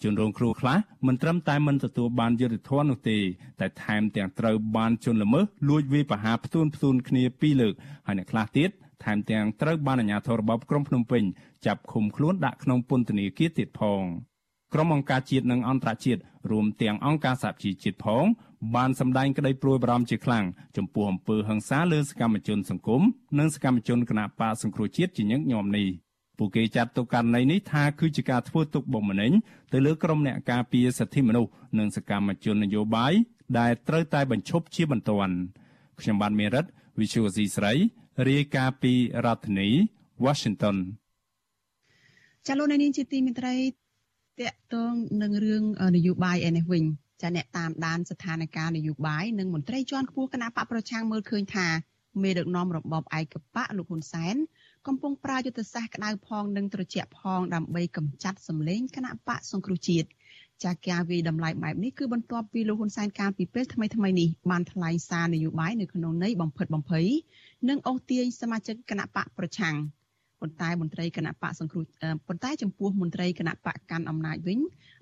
[0.03, 3.17] ជនរងគ្រោះខ្លះមិនត្រឹមតែមិនទទួលបានយុត្តិធម៌នោះទេ
[3.59, 7.73] តែថែមទាំងត្រូវបានជនល្មើសលួចវាយប្រហារផ្ទួនផ្ទួនគ្នាពីរលើក
[8.07, 8.69] ហើយអ្នកខ្លះទៀត
[9.03, 11.23] ថែមទាំងត្រូវបានអាជ្ញាធររបបក្រុងភ្នំពេញ
[11.65, 14.03] ចាប់ឃុំខ្លួនដាក់ក្នុងពន្ធនាគារទៀតផង
[14.73, 18.23] ក្រុមអង្គការជាតិនិងអន្តរជាតិរួមទាំងអង្គការសហជីវជាតិផង
[18.75, 20.45] បានសម្ដែងក្តីព្រួយបារម្ភជាខ្លាំង
[20.77, 23.01] ចំពោះអំពើហិង្សាលើសកម្មជនសង្គម
[23.39, 25.87] និងសកម្មជនគណបកសង្គ្រោះជាតិជាញឹកញាប់នេះ
[26.37, 29.31] ពួកគេចាត់ទុកករណីនេះថាគឺជាការធ្វើទុកបុកម្នេញ
[29.73, 33.13] ទៅលើក្រុមអ្នកការពារសិទ្ធិមនុស្សនិងសកម្មជននយោបាយ
[33.59, 35.35] ដែលត្រូវតែបញ្ឈប់ជាបន្ទាន់
[35.99, 36.65] ខ្ញុំបានមេរិត
[36.99, 37.73] Visual C ស្រី
[38.29, 38.93] រាយការណ៍ពី
[39.25, 39.69] រដ្ឋធានី
[40.25, 40.77] Washington
[42.47, 43.55] ចាលោកនាងជាទីមេត្រី
[44.39, 45.63] តកតងនឹងរឿង
[45.95, 46.83] នយោបាយឯនេះវិញ
[47.21, 51.67] ចាអ្នកតាមដានស្ថានភាពនយោបាយនិងមន្ត្រីជាន់ខ្ពស់គណៈបកប្រឆាំងមើលឃើញថា
[52.23, 54.35] មេដឹកនាំរបបឯកបកលោកហ៊ុនសែន
[54.87, 60.07] កំពុងប្រើយុទ្ធសាស្ត្រក្តៅផងនិងត្រជាក់ផងដើម្បីកម្ចាត់សម្លេងគណៈបកសង្គ្រោះជាតិ
[60.63, 67.07] ចាការវិតម្លៃបែបនេះគឺបន្ទាប់ពីលោកហ៊ុនសែនកាលពីពេលថ្មីថ្មីនេះបានថ្លែងសារនយោបាយនៅក្នុងន័យបំផិតបំភ័យ
[67.69, 69.75] និងអូសទាញសមាជិកគណៈបកប្រឆាំង
[70.41, 71.83] ប៉ុន្តែមន្ត្រីគណៈបកសង្គ្រោះ
[72.27, 74.59] ប៉ុន្តែចំពោះមន្ត្រីគណៈបកកាន់អំណាចវិញ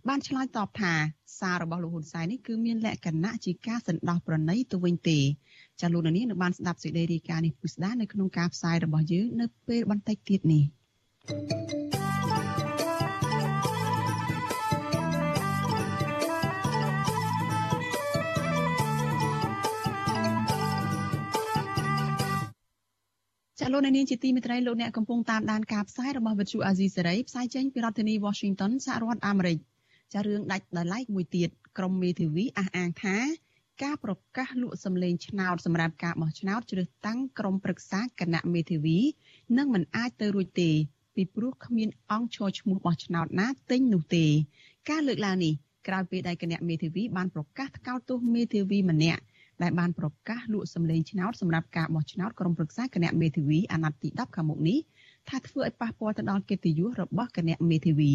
[0.08, 0.94] បានឆ្លើយតបថា
[1.40, 5.20] សាររបស់លោកហ៊ុនសែននេះគឺមានលក្ខណៈជាការសន្តោសប្រណីទៅវិញទេ
[5.82, 10.64] ចាលោកនាងនឹងបានស្ដាប់សេចក្តីរាយការណ៍នេះពុស្ដានៅក្នុងការផ្សាយរបស់យើងនៅពេលបន្តិចទៀតនេះ
[11.28, 12.03] thank you
[23.66, 29.58] ចាលោកនាងជាទីមេត្រីលោកអ្នកកំពុងតាមដានការផ្សាយរបស់វិទ្យុអាស៊ីសេរីផ្សាយចេញពីរដ្ឋធានី Washington សហរដ្ឋអាមេរិក
[30.14, 33.18] ចារឿងដាច់ដោយឡែកមួយទៀតក្រមមេធាវីអះអាងថា
[33.84, 38.98] ការប្រកាសលក់សម្លេងឆ្នោតសម្រាប់ការបោះឆ្នោតជ្រើសតាំងក្រុមប្រឹក្សាគណៈមេធាវី
[39.58, 40.70] នឹងមិនអាចទៅរួចទេ
[41.16, 44.26] ពីព្រោះគ្មានអង្គឈរឈ្មោះបោះឆ្នោតណាទិញនោះទេ
[44.90, 45.54] ការលើកឡើងនេះ
[45.88, 49.22] ក្រោយពេលដែលគណៈមេធាវីបានប្រកាសថ្កោលទោសមេធាវីម្នាក់
[49.62, 54.80] ដែលបានប្រកាសលក់សម្លេងឆ្នោតសម្រាប់ការបោះឆ្នោតក្រុមប្រឹក្សាគណៈមេធាវីអាណត្តិទី10ខាងមុខនេះ
[55.30, 58.12] ថាធ្វើឲ្យប៉ះពាល់ទៅដល់កិត្តិយសរបស់គណៈមេធាវី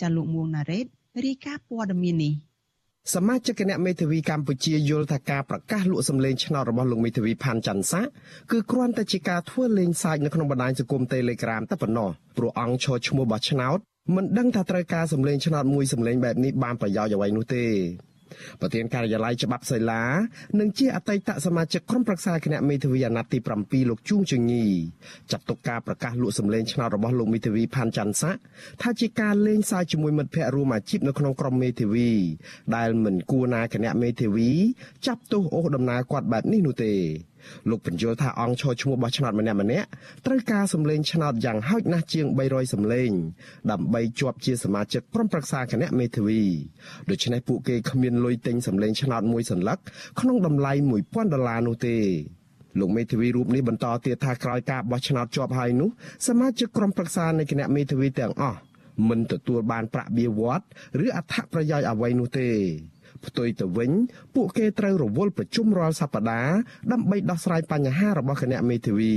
[0.00, 0.86] ចាលោកមួងណារ៉េត
[1.24, 2.34] រាយការណ៍ព័ត៌មាននេះ
[3.14, 8.00] សមាជិកគណៈមេធាវីកម្ពុជាយល់ថាការប្រកាសលក់សម្លេងឆ្នោតរបស់លោកមេធាវីផាន់ច័ន្ទសា
[8.52, 13.78] គឺគ្រាន់តែជាការធ្វើលេងសើចនៅក្នុងបណ្ដាញសង្គម Telegram តែប៉ុណ្ណោះព្រោះអង្គឈរឈ្មោះបោះឆ្នោត
[14.14, 17.64] មិនដឹងថាត្រូវការសម្លេងឆ្នោតមួយសម្លេងបែបនេះបានប្រយោជន៍អ្វីនោះទេ
[18.60, 20.02] ប្រធានការិយាល័យច្បាប់សីឡា
[20.60, 24.64] និងជាអតីតសមាជិកក្រុមប្រឹក្សាគណៈមេធាវីអាណត្តិទី7លោកជួងជងី
[25.32, 28.30] ចាត់ទុកការប្រកាសលក់សម្លេងឆ្នោតរបស់លោកមេធាវីផាន់ច័ន្ទសា
[28.82, 32.10] ថាជាការលេងសើចជាមួយមិត្តភ័ក្តិរួមអាជីពនៅក្នុងក្រុមមេធាវី
[32.76, 34.50] ដែលមិនគួរណាគណៈមេធាវី
[35.06, 36.94] ចាប់ទោសអូសដំណើរគាត់បែបនេះនោះទេ
[37.70, 39.88] លោកបញ្យល់ថាអង្គឈរឈ្មោះបោះឆ្នោតម្នាក់ម្នាក់
[40.26, 43.10] ត្រូវការសម្លេងឆ្នោតយ៉ាងហោចណាស់ជាង300សម្លេង
[43.70, 46.42] ដើម្បីជាប់ជាសមាជិកក្រុមប្រឹក្សាគណៈមេធាវី
[47.10, 49.78] ដូច្នេះពួកគេគ្មានលុយទិញសម្លេងឆ្នោតមួយសន្លឹក
[50.20, 51.96] ក្នុងតម្លៃ1000ដុល្លារនោះទេ
[52.80, 55.88] លោកមេធាវីរូបនេះបន្តទៀតថាក្រោយការបោះឆ្នោតជាប់ហើយនោះ
[56.28, 58.60] សមាជិកក្រុមប្រឹក្សានៃគណៈមេធាវីទាំងអស់
[59.08, 60.64] មិនទទួលបានប្រាក់បៀវត្ស
[61.04, 62.48] ឬអត្ថប្រយោជន៍អ្វីនោះទេ
[63.28, 63.90] ផ្ទុយទៅវិញ
[64.34, 66.56] ពួកគេត្រូវរវល់ប្រជុំរាល់សប្តាហ៍
[66.92, 69.16] ដើម្បីដោះស្រាយបញ្ហារបស់គណៈមេធាវី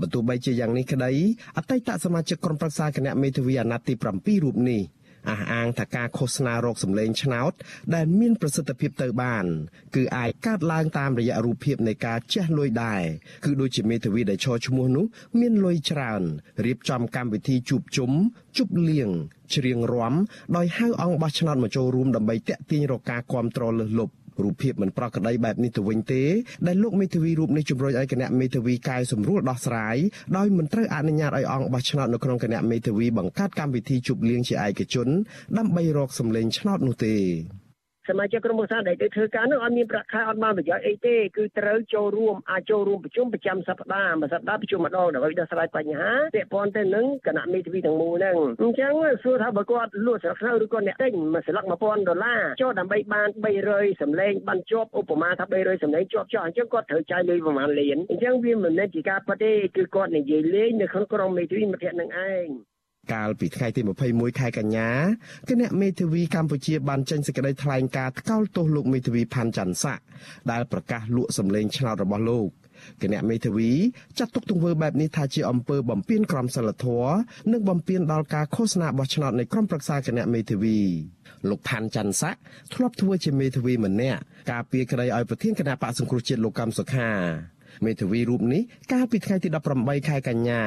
[0.00, 1.12] បើទោះបីជាយ៉ាងនេះក្តី
[1.56, 4.82] អតីតសមាជិកក្រុមប្រឹក្សាគណៈមេធាវីអាណត្តិទី7រូបនេះ
[5.28, 7.52] អះអាងថាការឃោសនារោគសម្លេងឆ្នោត
[7.94, 9.44] ដែលមានប្រសិទ្ធភាពទៅបាន
[9.96, 13.02] គឺអាចកើតឡើងតាមរយៈរូបភាពនៃការជះលុយដែរ
[13.44, 15.04] គឺដូចជាមេធាវីដែលឈរឈ្មោះនោះ
[15.40, 16.22] មានលុយច្រើន
[16.64, 18.10] រៀបចំកម្មវិធីជួបជុំ
[18.56, 19.10] ជប់លៀង
[19.54, 20.14] ច្រៀងរាំ
[20.56, 24.12] ដោយហៅអង្គបោះឆ្នោតមកចូលរួមដើម្បីតាក់ទាញរកការគ្រប់គ្រងលើសលប់
[24.44, 26.22] រូបភាពមិនប្រក្រតីបែបនេះទៅវិញទេ
[26.66, 29.96] ដែលលោកមេធាវីរូបនេះជំរុញឲ្យគណៈមេធាវីកែសម្រួលដោះស្រាយ
[30.36, 35.08] ដោយមិនត្រូវអនុញ្ញាតឲ្យអង្គបោះឆ្នោតនៅក្នុងគណៈមេធាវីបង្កើតកម្មវិធីជប់លៀងជាឯកជន
[35.58, 37.16] ដើម្បីរកសម្លេងឆ្នោតនោះទេ
[38.10, 48.92] សមាជិកក្រុមប្រឹក្សាដែលទៅធ្វើការនោះអត់មានប្រាក់ខែអត់បានប្រយោជន៍អីទេគឺត្រូវចូលរួមអាចចូលរួមប្រជុំប្រចាំសប្តាហ៍មួយសប្តាហ៍ប្រជុំម្ដងដើម្បីដោះស្រាយបញ្ហាពាក់ព័ន្ធទៅនឹងគណៈមេធាវីទាំងមូលហ្នឹងអញ្ចឹង
[49.22, 53.28] សួរថាបើគាត់លក់ស្លឹកស្រូវឬក៏អ្នកទិញមួយស្លឹក1000ដុល្លារចូលដើម្បីបាន
[53.64, 62.48] 300សម្លេងបានជាប់ឧបមាថា300សម្លេងជាប់ចោះអញ្ចឹងគាត់ត្រូវចាយលុយប្រហែលលានអញ្ចឹងវាមិនមែនជាការប៉ັດទេគឺគាត់និយាយលេងនៅក្នុងក្រុមមេធាវីមិត្តភក្តិនឹងឯង
[63.12, 64.90] កាលពីថ្ងៃទី21ខែកញ្ញា
[65.48, 69.98] គណៈមេធាវីកម្ពុជាបានចេញសេចក្តីថ្លែងការណ៍ថ្កោលទោសលោកមេធាវីផាន់ច័ន្ទស័ក
[70.50, 72.48] ដែលប្រកាសលក់សម្លេងឆ្នោតរបស់លោក
[73.02, 73.70] គណៈមេធាវី
[74.18, 77.12] ចាត់ទុកទង្វើបែបនេះថាជាអំពើបំពានក្រមសីលធម៌
[77.52, 80.78] និងបំពានដល់ការឃោសនាបោះឆ្នោតនៃក្រុមប្រឹក្សាគណៈមេធាវី
[81.48, 82.34] លោកផាន់ច័ន្ទស័ក
[82.74, 84.20] ធ្លាប់ធ្វើជាមេធាវីម្នាក់
[84.52, 87.10] ការពារក្តីឲ្យប្រធានគណៈបកសង្គ្រោះជាតិលោកកំសុខា
[87.84, 90.62] មេធាវីរូបនេះកាលពីថ្ងៃទី18ខែកញ្ញា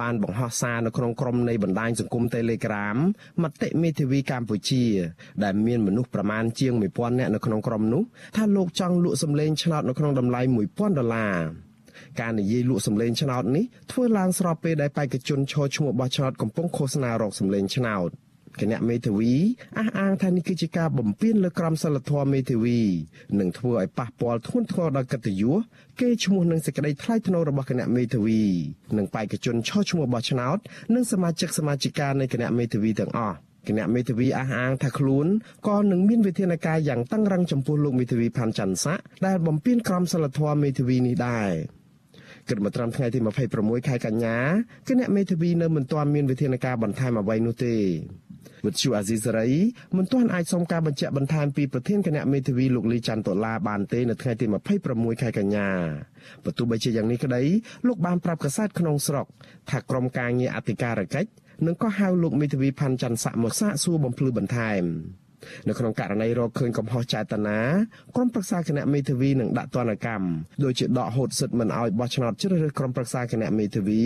[0.00, 2.96] បានបង្ហោះសារនៅក្នុងក្រុមនៃបណ្ដាញសង្គម Telegram
[3.42, 4.84] មតិមេធាវីកម្ពុជា
[5.44, 8.02] ដែលមានមនុស្សប្រមាណជាង1000នាក់នៅក្នុងក្រុមនោះ
[8.36, 11.38] ថាលោកចង់លក់សម្លេងឆ្នោតនៅក្នុងតម្លៃ1000ដុល្លារ
[12.20, 18.10] ការនិយាយលក់សម្លេងឆ្នោតនេះធ្វើឡើងស្របពេលដែលបេក្ខជនឈរឈ្មោះបោះឆ្នោតកំពុងឃោសនារកសម្លេងឆ្នោត
[18.60, 19.34] គណៈមេធាវី
[19.78, 22.80] អះអាងថានេះគឺជាការបំពានលើក្រមសីលធម៌មេធាវី
[23.40, 25.56] និងធ្វើឲ្យប៉ះពាល់ធ្ងន់ធ្ងរដល់កិត្តិយស
[26.00, 28.42] គេឈ្មោះនឹងសេចក្តីថ្លៃថ្នូររបស់គណៈមេធាវី
[28.96, 30.58] និងបេក្ខជនឈរឈ្មោះបោះឆ្នោត
[30.94, 33.36] និងសមាជិកសមាជិកានៃគណៈមេធាវីទាំងអស់
[33.68, 35.26] គណៈមេធាវីអះអាងថាខ្លួន
[35.68, 41.52] ក៏នឹងមានវិធានការយ៉ាងតឹងរ៉ឹងចំពោះលោកមេធាវីផាន់ច័ន្ទស័កដែលបំពានក្រមសីលធម៌មេធាវីនេះដែរ
[42.48, 43.18] គិតមកត្រឹមថ្ងៃទី
[43.52, 44.38] 26ខែកញ្ញា
[44.88, 47.74] គណៈមេធាវីនៅមិនទាន់មានវិធានការបន្ថែមអ្វីនោះទេ
[48.66, 49.50] វិទ្យុអាស៊ីសេរី
[49.96, 54.46] មិនទាន់អាចសុំការបញ្ជាក់បន្ថែមពីប្រធានគណៈមេធាវីលោកលីច័ន្ទដុល្លារបានទេនៅថ្ងៃទី
[54.84, 55.68] 26ខែកញ្ញា
[56.44, 57.42] បើទោះបីជាយ៉ាងនេះក្តី
[57.86, 59.26] លោកបានប្រាប់កាសែតក្នុងស្រុក
[59.70, 61.30] ថាក្រុមការងារអធិការកិច្ច
[61.66, 64.84] នឹងក៏ហៅលោកមេធាវីផាន់ច័ន្ទស័កមកសាកសួរបំភ្លឺបន្ថែម
[65.68, 67.60] នៅក្នុងករណីរកឃើញកំហុសចេតនា
[68.14, 70.26] ក្រុមប្រឹក្សាគណៈមេធាវីនឹងដាក់ទណ្ឌកម្ម
[70.64, 74.02] ដូចជាដកហូតសិទ្ធិមិនឲ្យបោះឆ្នោតជ្រើសរើសក្រុមប្រឹក្សាគណៈមេធាវី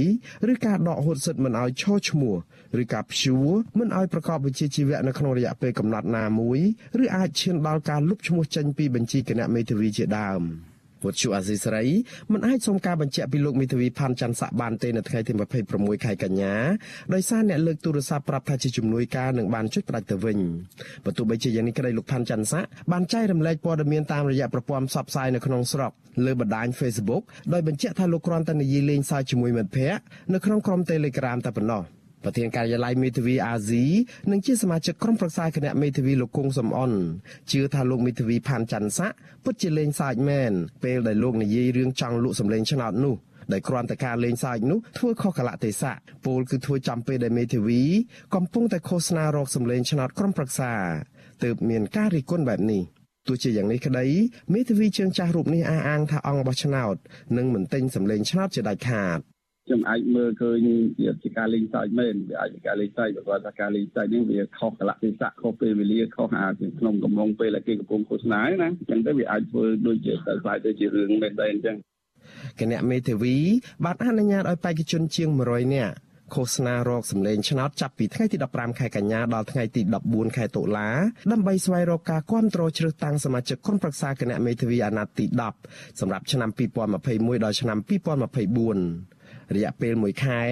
[0.52, 2.34] ឬការដកហូតសិទ្ធិមិនឲ្យឈរឈ្មោះ
[2.80, 6.60] ឬការព្យួរមិនឲ្យប្រកបវិជ្ជាជីវៈនៅក្នុងរយៈពេលកំណត់ណាមួយ
[7.02, 10.42] ឬអាចឈានដល់ការលុបឈ្មោះចេញពីបញ្ជីគណៈមេធាវីជាដើម។
[11.04, 11.86] វត្តជូអាស៊ីសេរី
[12.32, 15.32] មិនអាចសុំការបញ្ជាក់ពីលោកមេធាវីផាន់ច័ន្ទស័កបានទេនៅថ្ងៃទី
[15.68, 16.54] 26ខែកញ្ញា
[17.14, 20.38] ដោយសារអ្នកលើកទូរស័ព្ទប្រាប់ថាជាជំនួយការនឹងបានចុចផ្ដាច់ទៅវិញ
[21.04, 25.92] បើទោះបីជាយ៉ាងនេះក្តីលោកផាន់ច័ន្ទស័កបានចែករំលែកព័ត៌មានតាមរយៈប្រព័ន្ធផ្សព្វផ្សាយនៅក្នុងស្រុក
[26.24, 30.02] លើបណ្ដាញ Facebook ដោយបញ្ជាក់ថាលោកគ្រាន់តែនិយាយលេងសើចជាមួយមិត្តភ័ក្តិ
[30.34, 31.82] នៅក្នុងក្រុម Telegram តែប៉ុណ្ណោះ។
[32.24, 33.84] ប្រធានការិយាល័យមេធាវីអាស៊ី
[34.30, 36.92] និងជាសមាជិកក្រុមប្រឹក្សាគណៈមេធាវីលោកគង់សំអន
[37.50, 39.12] ជឿថាលោកមេធាវីផាន់ច័ន្ទស័ក
[39.44, 40.52] ពិតជាលេងសើចមែន
[40.84, 43.16] ពេលដែលលោកនិយាយរឿងចង់លក់សម្លេងឆ្នោតនោះ
[43.52, 47.82] ដែលគ្រាន់តែការលេងសើចនោះធ្វើខុសកលៈទេសៈពលគឺធ្វើចំពេលដែលមេធាវី
[48.34, 50.72] កំពុងតែឃោសនារកសម្លេងឆ្នោតក្រុមប្រឹក្សា
[51.44, 52.82] ទើបមានការរិះគន់បែបនេះ
[53.26, 54.06] ទោះជាយ៉ាងនេះក្តី
[54.54, 56.96] មេធាវីជើងចាស់រូបនេះអះអាងថាអង្គបោះឆ្នោត
[57.36, 59.18] នឹងមិនទិញសម្លេងឆ្នោតជាដាច់ខាត
[59.68, 60.68] ខ្ញុំអាចមើលឃើញ
[61.00, 71.76] វាជាការលេងសើចមែនវាអាចជាការលេងសើចបើគាត់ថាការលេងសើចនេះវាខុសកលៈទេសៈខុសពេលវេលាខុសអាក្នុងកំឡុងពេលដែលគេកំពុងឃោសនាណាអញ្ចឹងទៅវាអាចធ្វើដូចជាទៅខ្លាយទៅជារឿងមែនដែរអញ្ចឹង
[72.60, 73.36] គណៈមេធាវី
[73.84, 75.94] បានអនុញ្ញាតឲ្យបេក្ខជនជាង100នាក់
[76.34, 80.88] ឃោសនារកសម្លេងឆ្នោតចាប់ពីថ្ងៃទី15ខែកញ្ញាដល់ថ្ងៃទី14ខែតុលា
[81.32, 85.24] ដើម្បីស្វែងរកការគ្រប់គ្រងជ្រើសតាំងសមាជិកក្រុមប្រឹក្សាគណៈមេធាវីអាណត្តិទី
[85.62, 89.17] 10សម្រាប់ឆ្នាំ2021ដល់ឆ្នាំ2024
[89.54, 90.42] រយៈពេល1ខែ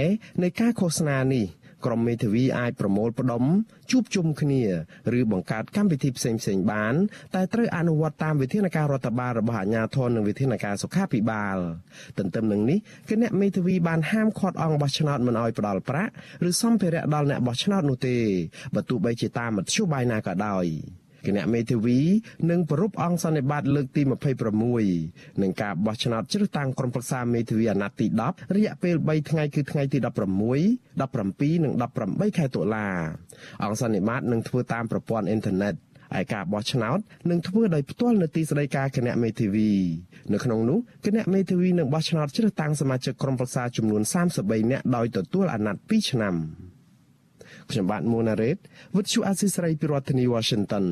[0.43, 1.47] នៃការឃោសនានេះ
[1.85, 3.43] ក្រុមមេធាវីអាចប្រមូលផ្ដុំ
[3.91, 4.63] ជួបជុំគ្នា
[5.19, 6.95] ឬបង្កើតកម្មវិធីផ្សេងផ្សេងបាន
[7.35, 11.57] តែត្រូវអនុវត្តតាមវិធានការរដ្ឋបាលរបស់អាជ្ញាធរនិងវិធានការសុខាភិបាល
[12.19, 12.79] ទន្ទឹមនឹងនេះ
[13.11, 16.11] គណៈមេធាវីបានហាមឃាត់អង្គបោះឆ្នោតមិនឲ្យផ្ដាល់ប្រាក់
[16.49, 18.17] ឬសម្ភារៈដល់អ្នកបោះឆ្នោតនោះទេ
[18.75, 20.67] បើទោះបីជាតាមមធ្យោបាយណាក៏ដោយ
[21.27, 21.99] គណៈមេធាវី
[22.51, 24.03] និងប្រពអង្គសន្និបាតលើកទី
[24.73, 30.07] 26នឹងការបោះឆ្នោតជ្រើសតាំងក្រុមប្រឹក្សាមេធាវីអាណត្តិទី10រយៈពេល3ថ្ងៃគឺថ្ងៃទី16
[31.01, 31.73] 17និង
[32.05, 32.87] 18ខែតុលា
[33.63, 35.75] អង្គសន្និបាតនឹងធ្វើតាមប្រព័ន្ធអ៊ីនធឺណិត
[36.19, 36.99] ឯការបោះឆ្នោត
[37.31, 39.71] នឹងធ្វើដោយផ្ទាល់នៅទីស្តីការគណៈមេធាវី
[40.33, 44.03] នៅក្នុងនោះគណៈមេធាវីនឹងបោះឆ្នោតជ្រើសតាំងសមាជិកក្រុមប្រឹក្សាចំនួន
[44.37, 46.35] 33នាក់ដោយទទួលអាណត្តិ2ឆ្នាំ
[47.71, 48.57] ខ្ញុំបាទមួងណារ៉េត
[48.95, 50.87] With you Assisray ពីរដ្ឋធានី Washington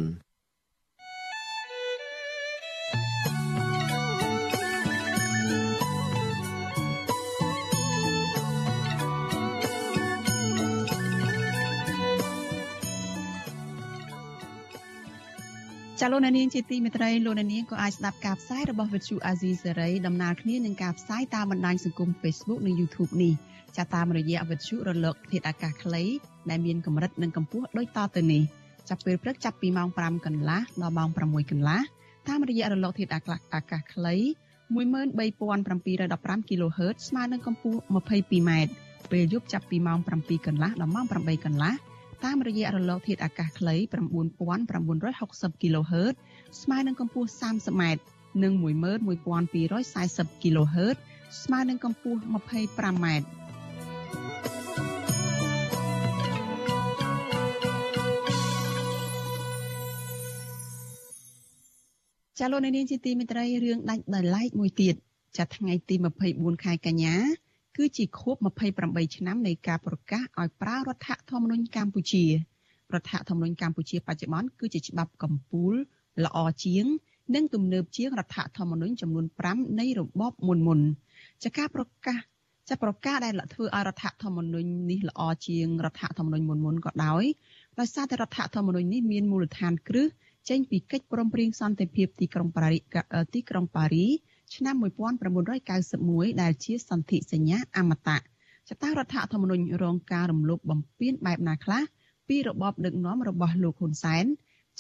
[16.07, 23.35] ចាលោកនាងជាទីមេត្រីលោកនាងក៏អាចស្ដាប់ការផ្សាយរបស់ Vithu Azizi Serai ដំណើរគ្នានឹងការផ្សាយតាមបណ្ដាញសង្គម Facebook និង YouTube នេះ
[23.77, 26.03] ចាតាមរយៈ Vithu រលក ធាតុអាកាសខ្លី
[26.51, 28.43] ដែលមានកម្រិតនិងកម្ពស់ដូចតទៅនេះ
[28.89, 31.81] ចាប់ពេលព្រឹកចាប់ពីម៉ោង5កន្លះដល់ម៉ោង6កន្លះ
[32.29, 33.21] តាមរយៈរលកធាតុអា
[33.71, 34.15] កាសខ្លី
[34.75, 38.51] 13715 kHz ស្មើនឹងកម្ពស់ 22m
[39.13, 41.75] ពេលយប់ចាប់ពីម៉ោង7កន្លះដល់ម៉ោង8កន្លះ
[42.25, 43.77] តាមរយៈរលកធាតុអាកាសខ្លី
[44.85, 46.15] 9960 kHz
[46.63, 47.83] ស្មើនឹងកម្ពស់ 30m
[48.43, 50.97] និង11240 kHz
[51.43, 53.07] ស្មើនឹងកម្ពស់ 25m
[62.39, 64.95] ចាលោកនាងជាទីមេត្រីរឿងដាច់ដោយឡែកមួយទៀត
[65.37, 65.95] ចាថ្ងៃទី
[66.31, 67.17] 24ខែកញ្ញា
[67.77, 68.37] គឺជាខួប
[68.77, 72.25] 28ឆ្នាំនៃការប្រកាសឲ្យប្រើរដ្ឋធម្មនុញ្ញកម្ពុជា
[72.95, 75.77] រដ្ឋធម្មនុញ្ញកម្ពុជាបច្ចុប្បន្នគឺជាច្បាប់កម្ពុជា
[76.25, 76.87] ល្អជាង
[77.35, 80.81] និងទំនើបជាងរដ្ឋធម្មនុញ្ញចំនួន5នៃរបបមុនមុន
[81.45, 82.19] ចាការប្រកាស
[82.69, 87.25] ចាប្រកាសដែលធ្វើឲ្យរដ្ឋធម្មនុញ្ញនេះល្អជាងរដ្ឋធម្មនុញ្ញមុនមុនក៏ដោយ
[87.79, 90.07] ដោយសារតែរដ្ឋធម្មនុញ្ញនេះមានមូលដ្ឋានគ្រឹះ
[90.49, 92.79] ចេញពីកិច្ចព្រមព្រៀងសន្តិភាពទីក្រុងប៉ារី
[93.35, 94.07] ទីក្រុងប៉ារី
[94.57, 94.75] ឆ្នាំ
[95.39, 98.19] 1991ដែលជាសន្ធិសញ្ញាអមតៈ
[98.69, 101.83] ចតារដ្ឋធម្មនុញ្ញរងការរំលោភបំពានបែបណាខ្លះ
[102.29, 104.25] ពីរបបដឹកនាំរបស់លោកហ៊ុនសែន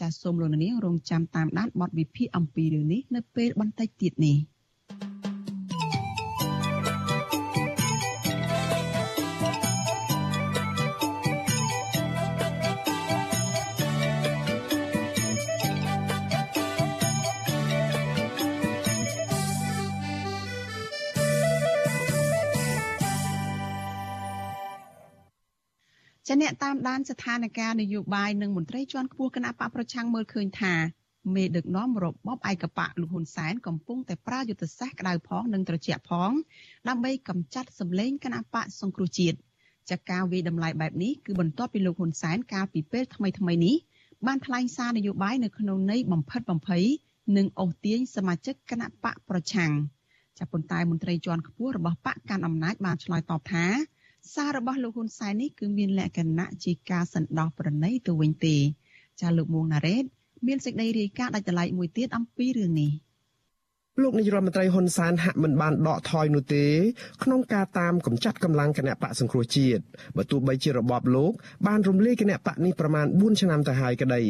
[0.01, 4.37] ចាសសូមលោកនាងរងចាំតាមដានបទវិភាគអំពីរឿងនេះនៅពេលបន្តិចទៀតនេះ។
[26.35, 30.75] ចាអ្នកតាមដានស្ថានភាពនយោបាយនិងមន្ត្រីជាន់ខ្ពស់គណៈបកប្រឆាំងមើលឃើញថា
[31.35, 36.31] មេដឹកនាំរបបឯកបកលោកហ៊ុនសែនកំពុងតែប្រើយុទ្ធសាស្ត្រក្តៅផងនិងត្រជាក់ផង
[36.88, 39.37] ដើម្បីកម្ចាត់សម្លេងគណៈបកសង្គ្រោះជាតិ
[39.90, 43.77] ចាការវិយតម្លៃបែបនេះគឺបន្ទាប់ពីលោកហ៊ុនសែនកាលពីពេលថ្មីថ្មីនេះ
[44.27, 46.85] បានថ្លែងសារនយោបាយនៅក្នុងន័យបំផិតបំភ័យ
[47.37, 49.73] និងអូសទាញសមាជិកគណៈបកប្រឆាំង
[50.38, 53.66] ចាប៉ុន្តែមន្ត្រីជាន់ខ្ពស់របស់បកកាន់អំណាចបានឆ្លើយតបថា
[54.33, 58.57] សាររបស់លោកហ៊ុនសែននេះគឺមានលក្ខណៈជាការសន្តោសប្រណីទៅវិញទេ
[59.21, 60.05] ចាលោកមួងណារ៉េត
[60.47, 62.93] មានសេចក្តីរាយការណ៍ដាច់ដライមួយទៀតអំពីរឿងនេះ
[64.03, 66.67] លោកនាយរដ្ឋមន្ត្រីហ៊ុនសែនហាក់មិនបានដកថយនោះទេ
[67.23, 69.83] ក្នុងការតាមកម្ចាត់កម្លាំងគណៈបកសង្គ្រោះជាតិ
[70.17, 71.33] បើទោះបីជារបបលោក
[71.67, 74.23] បានរំលាយគណៈបកនេះប្រមាណ4ឆ្នាំទៅហើយក្តី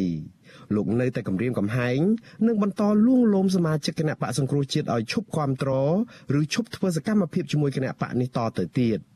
[0.74, 1.98] លោកនៅតែគម្រាមកំហែង
[2.46, 5.94] និងបន្តលួងលោមសមាជិកគណៈបកសង្គ្រោះជាតិឲ្យឈប់គ្រប់គ្រង
[6.38, 9.00] ឬឈប់ធ្វើសកម្មភាពជាមួយគណៈបកនេះតទៅទៀត។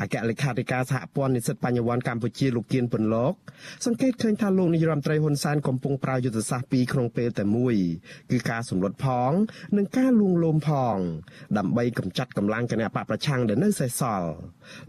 [0.00, 3.32] អគ្គលេខាធិការសហព័ន្ធនិស្សិតបញ្ញវន្តកម្ពុជាលោកគៀនពន្លក
[3.86, 7.74] សង្កេតឃើញថាលោកនាយរដ្ឋមន្ត្រីហ៊ុនសែនកំពុងប្រើយុទ្ធសាស្ត្រពីរក្នុងពេលតែមួយ
[8.30, 9.32] គឺការសម្លុតផង
[9.76, 10.96] និងការលួងលោមផង
[11.58, 14.30] ដើម្បីកម្ចាត់កម្លាំងគណៈបកប្រឆាំងដែលនៅសេសសល់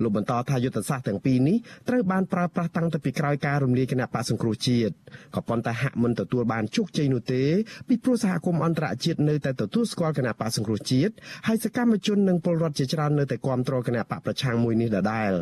[0.02, 1.58] លោកបន្តថាយុទ្ធសាស្ត្រទាំងពីរនេះ
[1.90, 4.94] ត្រូវបានប្រើប្រាស់តាំងពីក្រោយការរំលាយគណៈបកសង្គ្រោះជាតិ
[5.36, 7.44] ក៏ប៉ុន្តែហាក់មិនទទួលបានជោគជ័យនោះទេ
[7.88, 11.14] ពីព្រោះសហគមន៍អន្តរជាតិនៅតែទទួលស្គាល់គណៈបកសង្គ្រោះជាតិ
[11.48, 15.34] ហើយសកម្មជននិងពលរដ្ឋជាច្រើននៅតែគាំទ្រគណៈបកប្រឆាំងមួយនេះដដែល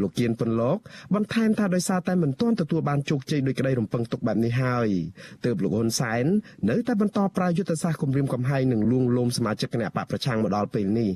[0.00, 0.78] លោកគៀនពន្លក
[1.14, 4.88] បន្ថែមថាដោយសារតែមិនទាន់ទទួលបានជោគជ័យដោយក្តីរំពឹងទុកបែបនេះហើយ
[5.44, 6.24] ទើបលោកហ៊ុនសែន
[6.70, 11.10] នៅតែបន្តប្រើយុទ្ធសាស្ត្រគម្រាមកំហែងនិងលួងលោមសមាជិកគណៈបកប្រឆាំងមកដល់ពេលនេះ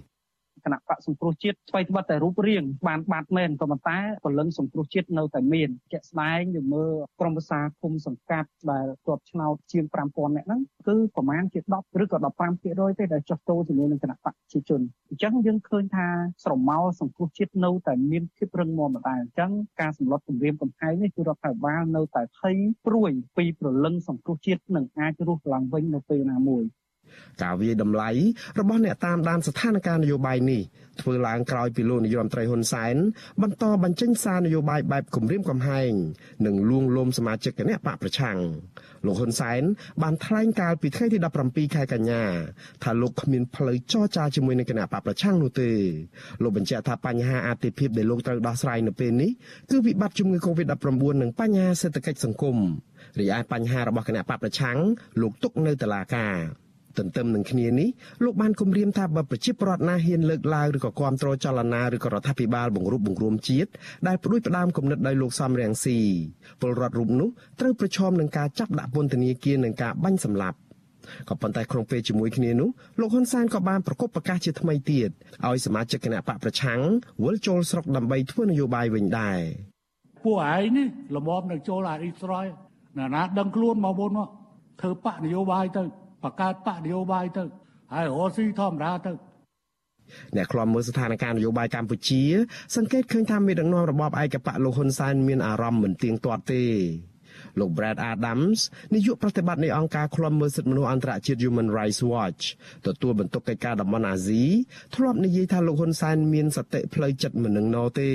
[0.65, 12.19] គណៈបកសង្គ្រោះជាតិស្វ័យត្បិតតែរូបរាងបានបាត់មែនក៏ប៉ុន្តែពលឹងសង្គ្រោះជាតិនៅតែមានជាក់ស្ដែងយើងមើលក្រមប្រសាគុំសង្កាត់ដែលជាប់ឆ្នោតជាង5000នាក់ហ្នឹងគឺប្រមាណជា10ឬក៏
[12.59, 16.07] 15%ទេដែលចុះចូលជាមួយនឹងគណៈបកប្រជាជនអញ្ចឹងយើងឃើញថា
[16.45, 26.65] ស្រមោលសង្គ្រោះជាតិនៅតែមានភាពរឹងមាំដែរអញ្ចឹងការសម្លុតគម្រាមកំហែងនេះគឺរដ្ឋាភិបាលនៅតែភ័យព្រួយពីប្រលឹងសង្គ្រោះជាតិនឹងអាចរស់ឡើងវិញនៅពេលណាមួយ
[27.43, 28.11] ការវាយតម្លៃ
[28.59, 30.63] របស់អ្នកតាមដានស្ថានភាពនយោបាយនេះ
[31.01, 32.97] ធ្វើឡើងក្រោយពីលោកនាយរដ្ឋមន្ត្រីហ៊ុនសែន
[33.43, 35.93] បន្តបញ្ចេញសារនយោបាយបែបគម្រាមកំហែង
[36.47, 38.39] និងលួងលោមសមាជិកគណៈបកប្រឆាំង
[39.07, 39.63] លោកហ៊ុនសែន
[40.03, 42.23] បានថ្លែងកាលពីថ្ងៃទី17ខែកញ្ញា
[42.83, 45.71] ថាលោកគ្មានផ្លូវចរចាជាមួយនឹងគណៈបកប្រឆាំងនោះទេ
[46.43, 49.31] លោកបញ្ជាក់ថាបញ្ហាអាទិភាពដែលលោកត្រូវដោះស្រាយនៅពេលនេះ
[49.71, 52.57] គឺវិបត្តិជំងឺ Covid-19 និងបញ្ហាសេដ្ឋកិច្ចសង្គម
[53.21, 54.79] រីឯបញ្ហារបស់គណៈបកប្រឆាំង
[55.21, 56.37] លោកទុកនៅតុលាការ
[56.99, 57.89] ទន្ទឹមនឹងគ្នានេះ
[58.25, 63.71] លោកបានគម្រាមថាបើប្រជាពលរដ្ឋណាហ៊ានលើកឡើងឬក៏គាំទ្រចលនាឬក៏រដ្ឋាភិបាលបង្រួបបង្រួមជាតិ
[64.07, 65.99] ដែលផ្ដួចផ្ដើមគំនិតដោយលោកសំរងស៊ី
[66.61, 67.29] ពលរដ្ឋរូបនោះ
[67.61, 70.59] ត្រូវប្រឈមនឹងការចាប់ដាក់ពន្ធនាគារនិងការបាញ់សម្លាប់
[71.29, 72.69] ក៏ប៉ុន្តែក្នុងពេលជាមួយគ្នានោះ
[73.01, 75.11] លោកហ៊ុនសែនក៏បានប្រកបប្រកាសជាថ្មីទៀត
[75.47, 76.81] ឲ្យសមាជិកគណៈបកប្រឆាំង
[77.25, 79.41] វិលចូលស្រុកដើម្បីធ្វើនយោបាយវិញដែរ
[80.25, 82.47] ពួកឯងនេះលំមនៅចូលអ៊ីស្រ័យ
[82.99, 84.29] ណាណាដឹងខ្លួនមកមុនមក
[84.81, 85.83] ធ្វើបកនយោបាយទៅ
[86.23, 87.43] បង្កើតបកនយោបាយទៅ
[87.93, 89.13] ហើយរស់ស៊ីធម្មតាទៅ
[90.37, 92.23] អ្នកខ្លំមើលស្ថានភាពនយោបាយកម្ពុជា
[92.77, 96.63] សង្កេតឃើញថាមេដឹកនាំរបបឯកបកលោកហ៊ុនសែនមានអារម្មណ៍មិនទៀងទាត់ទេ
[97.59, 98.61] លោក Brad Adams
[98.95, 102.43] នាយកប្រតិបត្តិនៃអង្គការឃ្លាំមើលសិទ្ធិមនុស្សអន្តរជាតិ Human Rights Watch
[102.87, 104.45] ទទួលបន្ទុកកិច្ចការតំបន់អាស៊ី
[104.95, 108.11] ធ្លាប់និយាយថាលោកហ៊ុនសែនមានសតិផ្លូវចិត្តមិននឹងណទេ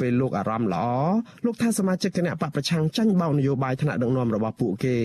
[0.00, 0.86] ពេលលោកអារម្មណ៍ល្អ
[1.44, 4.98] លោកថាសមាជិកគណៈបកប្រឆាំងចាញ់បោកនយោបាយថ្នាក់ដឹកនាំរបស់ពួកគេ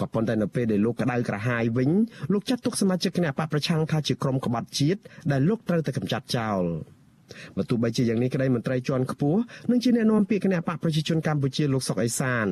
[0.00, 1.90] ក៏ប៉ុន្តែនៅពេលដែលលោកក្តៅក្រហាយវិញ
[2.32, 6.64] លោកចាត់ទុកសមាជិកគណៈបកប្រឆាំងថាជាក្រុមក្បត់ជាតិដែលលោកត្រូវតែកម្ចាត់ចោល។
[7.56, 12.46] បើទោះបីជាយ៉ាងនេះក្តីមន្ត្រីជាន់ខ្ពស់និងជាអ្នកនាំពាក្យគណៈបកប្រជាជនកម្ពុជាលោកសុកអេសាន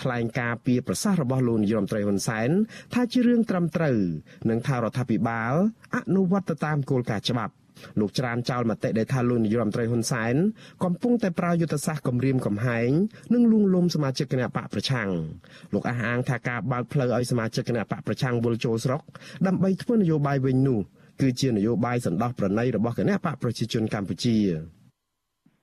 [0.00, 2.50] ថ្លែងការពីប្រសាសន៍របស់លោកនាយរដ្ឋមន្ត្រីហ៊ុនសែន
[2.94, 3.98] ថាជារឿងត្រឹមត្រូវ
[4.50, 5.54] និងថារដ្ឋាភិបាល
[5.96, 7.54] អនុវត្តទៅតាមគោលការណ៍ច្បាប់
[8.00, 10.34] លោកច្រានចោលមតិដែលថាលោកនាយរដ្ឋមន្ត្រីហ៊ុនសែន
[10.84, 12.90] កំពុងតែប្រើយុទ្ធសាស្ត្រគម្រាមកំហែង
[13.34, 15.08] និងលួងលោមសមាជិកគណៈបកប្រឆាំង
[15.74, 19.00] លោកអះអាងថាការបើកផ្លូវឲ្យសមាជិកគណៈបកប្រឆាំងវិលចូលស្រុក
[19.46, 20.80] ដើម្បីធ្វើនយោបាយវិញនោះ
[21.20, 24.36] គឺជានយោបាយសន្តោសប្រណីរបស់គណៈបកប្រជាជនកម្ពុជា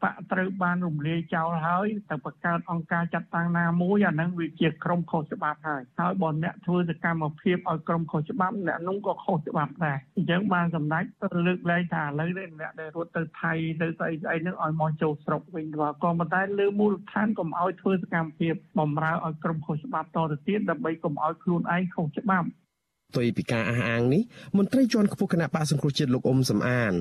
[0.03, 11.03] បកត្រូវបានរំលាយចោលហើយទៅបង្កើតអង្គការចាត់តាំងណាមួយអានឹងវាជាក្រុមខុសច្បាប់ហើយហើយបើអ្នកធ្វើសកម្មភាពឲ្យក្រុមខុសច្បាប់អ្នកនោះក៏ខុសច្បាប់ដែរអញ្ចឹងបានសម្ដេច
[11.45, 22.47] លើកលែងថាឥឡូវនេះអ្នកដែលរត់ទៅថៃទៅស្អីស្អីនឹងឲ្យមកចូលស្រុកវិញក៏ក៏ប៉ុន្តែលើមូលដ្ឋានកុំឲ្យធ្វើសកម្មភាពបំរើឲ្យក្រុមខុសច្បាប់តទៅទៀតដើម្បីកុំឲ្យខ្លួនឯងខុសច្បាប់
[23.11, 24.21] ផ្ទុយពីការអះអាងនេះ
[24.57, 26.93] មន្ត្រីជាន់ខ្ពស់គណៈបកសង្គ្រោះជាតិលោកអ៊ុំសំអាន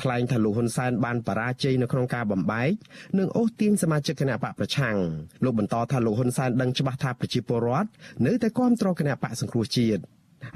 [0.00, 2.72] ថ្លែងថាលោកហ៊ុនសែនបានបរាជ័យនៅក្នុងការបំបែក
[3.18, 4.96] និងអូសទាញសមាជិកគណៈបកប្រឆាំង
[5.44, 7.88] លោកបន្តថាលោកហ៊ុនសែនដឹងច្បាស់ថាប្រជាពលរដ្ឋ
[8.26, 10.02] នៅតែគាំទ្រគណៈបកសង្គ្រោះជាតិ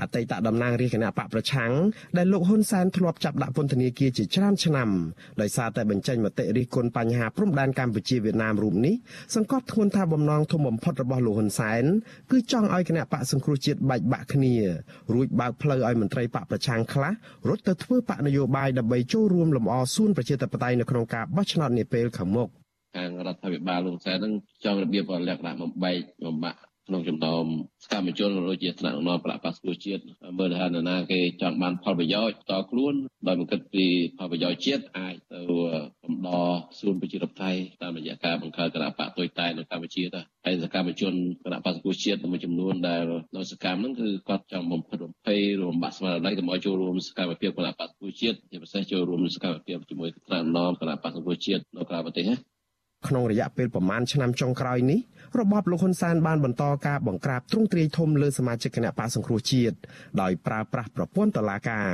[0.01, 1.73] អតីតតំណាងរាជគណៈបកប្រឆាំង
[2.17, 4.89] ដែលលោកហ៊ុនសែនធ្លាប់ចាប់ដាក់ពន្ធនាគារជាច្រើនឆ្នាំ
[5.41, 8.95] ដោយសារតែបញ្ចេញមតិរិះគន់បញ្ហាព្រំដែនកម្ពុជាវៀតណាមរូបនេះ
[9.35, 11.85] សង្កត់ធ្ងន់ថាបំណងធំបំផុតរបស់លោកហ៊ុនសែន
[12.31, 14.55] គឺចង់ឲ្យគណៈបកសង្គ្រោះជាតិបែកបាក់គ្នា
[15.15, 17.13] រួចបើកផ្លូវឲ្យមន្ត្រីបកប្រឆាំងខ្លះ
[17.49, 22.49] រត់ទៅធ្វើបកនយោបាយដើម្បីចូលរួមលំអសួនប្រជាធិបតេយ្យនៅក្នុងការបោះឆ្នោតនាពេលខាងមុខ
[22.97, 24.33] ខាងរដ្ឋាភិបាលលោកសែននឹង
[24.65, 27.45] ចង់របៀបលក្ខណៈបំបែកបំបាក់ ក្នុងចំណោម
[27.85, 30.03] សកម្មជនដូចជាថ្នាក់ដឹកនាំបកបាសគូជាតិ
[30.39, 32.95] មើលថានរណាគេចង់បានផលប្រយោជន៍តខ្លួន
[33.27, 33.85] ដោយមិនគិតពី
[34.19, 35.41] ផលប្រយោជន៍ជាតិអាចទៅ
[36.05, 41.13] កំដរសួនប្រជាធិបតេយ្យតាមរយៈការបង្កើតគណៈបកទុយតែនៅកម្ពុជាទៅហើយសកម្មជន
[41.45, 43.03] គណៈបកសង្គមជាតិមួយចំនួនដែល
[43.37, 52.37] នៅសកម្មហ្នឹងគឺគាត់ចង់បំផិតបំភ័យរំបាក់ស្មារតីកុំឲ្យចូលរួមសកម្មភាពគណៈបកសង្គមជាតិជាពិសេសចូលរួមសកម្មភាពជាមួយថ្នាក់ដឹកនាំគណៈបកសង្គមជាតិនៅក្រៅប្រទេសណា
[53.09, 55.01] ក្នុងរយៈពេលប្រមាណឆ្នាំចុងក្រោយនេះ
[55.41, 59.77] របបលោកហ៊ុនសែនបានបន្តការបង្ក្រាបទ្រង់ទ្រាយធំលើសមាជិកគណៈបកសង្គ្រោះជាតិ
[60.21, 61.91] ដោយប្រើប្រាស់ប្រព័ន្ធតុលាការ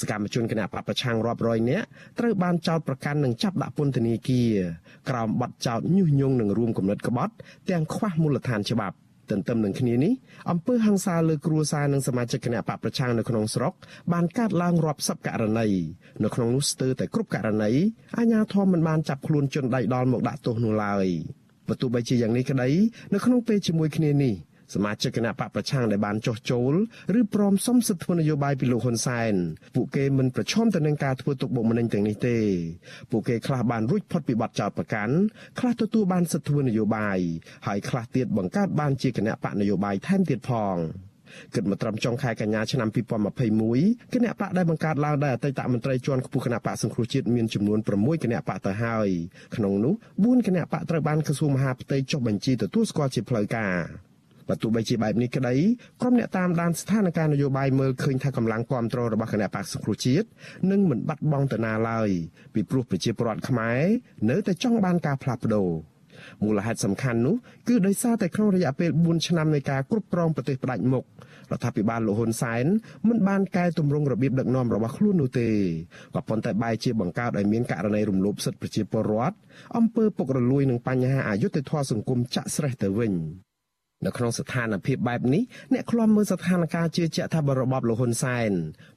[0.00, 1.86] សកម្មជនគណៈបកប្រឆាំងរាប់រយនាក់
[2.18, 4.52] ត្រូវបានចោទប្រកាន់និងចាប់ដាក់ពន្ធនាគារ
[5.08, 7.34] ក្រោមបទចោទញុះញង់និងរួមគំនិតក្បត់
[7.70, 8.96] ទាំងខ្វះមូលដ្ឋានច្បាប់
[9.30, 10.12] ទន្ទឹមនឹងគ្នានេះ
[10.50, 13.74] អំពើហ ংস ាលើគ្រួសារនិងសមាជិកគណៈបកប្រឆាំងនៅក្នុងស្រុក
[14.12, 15.68] បានកើតឡើងរាប់សិបករណី
[16.24, 17.70] នៅក្នុងនោះស្ទើរតែគ្រប់ករណី
[18.18, 21.06] អាជ្ញាធរមិនបានចាប់ខ្លួនជនដៃដល់មកដាក់ទោសនោះឡើយ
[21.70, 22.68] បើទោះបីជាយ៉ាងនេះក្តី
[23.12, 24.34] នៅក្នុងពេលជាមួយគ្នានេះ
[24.74, 26.74] សមាជិកគណៈបកប្រឆាំងដែលបានចោះចូល
[27.18, 29.34] ឬព្រមសុំសិទ្ធិធ្វើនយោបាយពីលោកហ៊ុនសែន
[29.74, 32.38] ពួកគេមិនប្រឈមទៅនឹងការធ្វើទុកបុកម្នេញទាំងនេះទេ
[33.10, 35.14] ពួកគេខ្លះបានរួចផុតពីបទចោទប្រកាន់
[35.58, 37.18] ខ្លះទទួលបានសិទ្ធិធ្វើនយោបាយ
[37.66, 40.76] ហើយខ្លះទៀតបង្កើតបានជាគណៈបកនយោបាយថែមទៀតផង
[41.54, 42.88] គិតមកត្រឹមចុងខែកញ្ញាឆ្នាំ
[43.50, 49.08] 2021គណៈបកដែលបង្កើតឡើងដោយអតីតមន្ត្រីជាន់ខ្ពស់គណៈបកសង្គ្រោះជាតិមានចំនួន6គណៈបកទៅហើយ
[49.56, 53.74] ក្នុងនោះ4គណៈបកត្រូវបានក្រសួងមហាផ្ទៃចុះបញ្ជីទទួលស្គាល់ជាផ្លូវការ
[54.50, 55.54] បើទោះបីជាបែបនេះក្តី
[56.00, 60.26] ក្រុមអ្នកតាមដានស្ថានភាពនយោបាយមើលឃើញថាកម្លាំងគ្រប់គ្រងរបស់គណៈបកសង្គ្រោះជាតិ
[60.70, 62.08] នឹងមិនបាត់បង់ទៅណាឡើយ
[62.54, 63.82] ពីព្រោះប្រជាពលរដ្ឋខ្មែរ
[64.30, 65.70] នៅតែចង់បានការផ្លាស់ប្ដូរ
[66.44, 67.34] មូលហេតុសំខាន់នោះ
[67.68, 71.04] គឺដោយសារតែក្នុងរយៈពេល4ឆ្នាំនៃការគ្រប់គ្រងប្រទេសផ្ដាច់មុខ
[71.52, 72.64] រដ្ឋាភិបាលលោកហ៊ុនសែន
[73.08, 75.48] មិនបានកែតម្រង់របៀបដឹកនាំរបស់ខ្លួននោះទេ
[76.14, 79.36] ក៏ប៉ុន្តែបែរជាបង្កើតឲ្យមានករណីរំលោភសិទ្ធិប្រជាពលរដ្ឋ
[79.76, 83.14] អំពើពុករលួយនិងបញ្ហាអយុត្តិធម៌សង្គមចាក់ស្រេះទៅវិញ
[84.06, 85.42] នៅក្នុងស្ថានភាពបែបនេះ
[85.72, 88.50] អ្នកខ្លំមើលស្ថានភាពជឿជាក់ថាបរបបលហ៊ុនសែន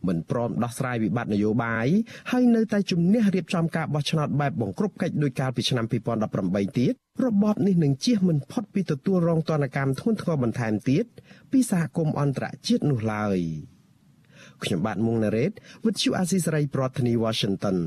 [0.08, 1.88] មិនព្រមដោះស្រាយវិបត្តិនយោបាយ
[2.32, 5.86] ហើយនៅតែជំនះរៀបចំការបោះឆ្នោតបែបបង្ក្រប់កិច្ចដោយកាលពីឆ្នាំ
[6.32, 6.94] 2018ទៀត
[7.26, 11.06] របបនេះនឹងជៀសមិនផុតពីទទួលរងទណ្ឌកម្មធ្ងន់ធ្ងរបន្ថែមទៀត
[11.52, 13.40] ពីសហគមន៍អន្តរជាតិនោះឡើយ
[14.64, 15.52] ខ្ញុំបាទមុងណារ៉េត
[15.84, 17.78] With you អាស៊ីសេរីប្រធានាធិបតី Washington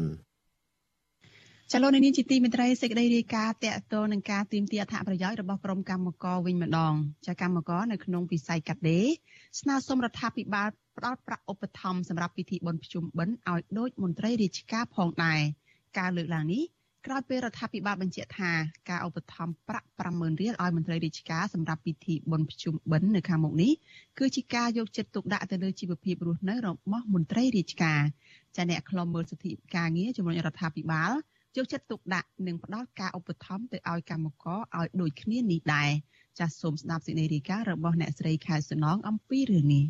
[1.72, 6.94] ចលនានេះជាទីមេត្រីសេចក្តីរាយការណ៍តកតទៅនឹងការទៀមទាអត្ថប្រយោជន៍របស់ក្រុមកម្មករវិញម្ដង
[7.26, 9.06] ចាកម្មករនៅក្នុងវិស័យកាត់ដេរ
[9.60, 15.40] ស្នើសុំរដ្ឋាភិបាលផ្ដល់ប្រាក់ឧបត្ថម្ភសម្រាប់ពិធីបុណ្យភ្ជុំបិណ្ឌឲ្យដូចមន្ត្រីរាជការផងដែរ
[15.98, 16.64] ការលើកឡើងនេះ
[17.06, 18.50] ក្រោយពេលរដ្ឋាភិបាលបញ្ជាក់ថា
[18.90, 23.72] ការឧបត្ថម្ភប្រាក់50000រៀលឲ្យមន្ត្រីរាជការសម្រាប់ពិធីបុណ្យភ្ជុំបិណ្ឌនៅខាងមុខនេះ
[24.18, 28.02] គឺជាការយកចិត្តទុកដាក់ទៅលើជីវភាពរស់នៅរបស់មន្ត្រីរាជការ
[28.56, 31.12] ចាអ្នកខ្លំមើលសិទ្ធិការងារជំរុញរដ្ឋាភិបាល
[31.57, 35.90] យកចិត្តទុកដាក់និងផ្ដល់ការឧបត្ថម្ភទៅឲ្យកម្មករឲ្យដូចគ្នានេះដែរ
[36.38, 39.84] ចាសសូមស្ដាប់សេចក្តីរាយការណ៍របស់អ្នកស្រីខែសំណងអំពីរឿងនេះ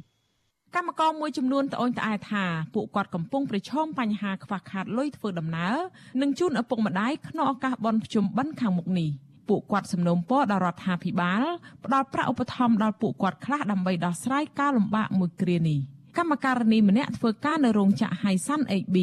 [0.75, 2.45] កម្មករមួយចំនួនត្អូញត្អែថា
[2.75, 5.77] ពួកគាត់កំពុងប្រឈមបញ្ហាខ្វះខាតលុយធ្វើដំណើរ
[6.21, 9.11] និងជូនឪពុកម្ដាយក្នុងឱកាសបុណ្យភ្ជុំបិណ្ឌខាងមុខនេះ
[9.49, 11.45] ពួកគាត់សំណូមពរដល់រដ្ឋាភិបាល
[11.85, 15.79] ផ្ដល់ប្រាក់ឧបត្ថម្ភដល់ពួកគាត់ខ្លះដើម្បីដោះស្រាយការលំបាកមួយគ្រានេះ
[16.19, 18.97] កម្មការនីម្នាក់ធ្វើការនៅរោងចក្រ Highsun AB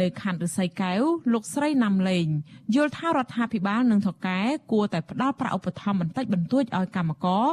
[0.00, 1.02] នៅខណ្ឌរិស័យកែវ
[1.32, 2.26] លោកស្រីណាំលេង
[2.74, 4.40] យល់ថារដ្ឋាភិបាលនិងថកែ
[4.72, 7.46] គួរតែផ្ដល់ប្រាក់ឧបត្ថម្ភបន្តិចបន្តួចឲ្យកម្មករ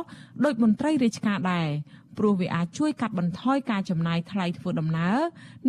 [0.44, 1.68] ដោយមន្ត្រីរាជការដែរ
[2.18, 5.18] ព្រោះវាអាចជួយកាត់បន្ថយការចំណាយថ្លៃធ្វើដំណើរ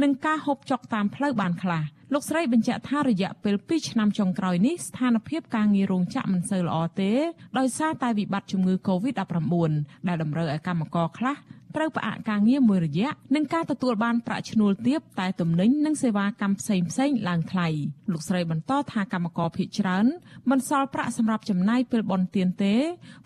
[0.02, 7.12] និងការហូបចុកតាមផ្លូវបានខ្លះលោកស្រីបញ្ជាក់ថារយៈពេល2ឆ្នាំចុងក្រោយនេះស្ថានភាពការងាររោងចក្រមិនសូវល្អទេ
[7.58, 9.72] ដោយសារតែវិបត្តិជំងឺ Covid-19
[10.08, 11.36] ដែលតម្រូវឲ្យកម្មករខ្លះ
[11.76, 17.68] ត្រូវផ្អាកការងារមួយរយៈនិងការទទួលបានប្រាក់ឈ្នួលទាបតែទំនិញនិងសេវាកម្មផ្សេងផ្សេងឡើងថ្លៃ
[18.12, 20.06] លោកស្រីបន្តថាកម្មករភ ieck ច្រើន
[20.50, 22.74] មិនសល់ប្រាក់សម្រាប់ចំណាយពេលបន់ទៀនទេ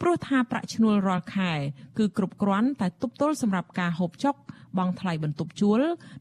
[0.00, 1.52] ព្រោះថាប្រាក់ឈ្នួលរាល់ខែ
[1.98, 4.34] គឺគ្រប់គ្រាន់តែទប់ទល់សម្រាប់ការហូបចុក
[4.78, 5.80] បង់ថ្លៃបន្ទប់ជួល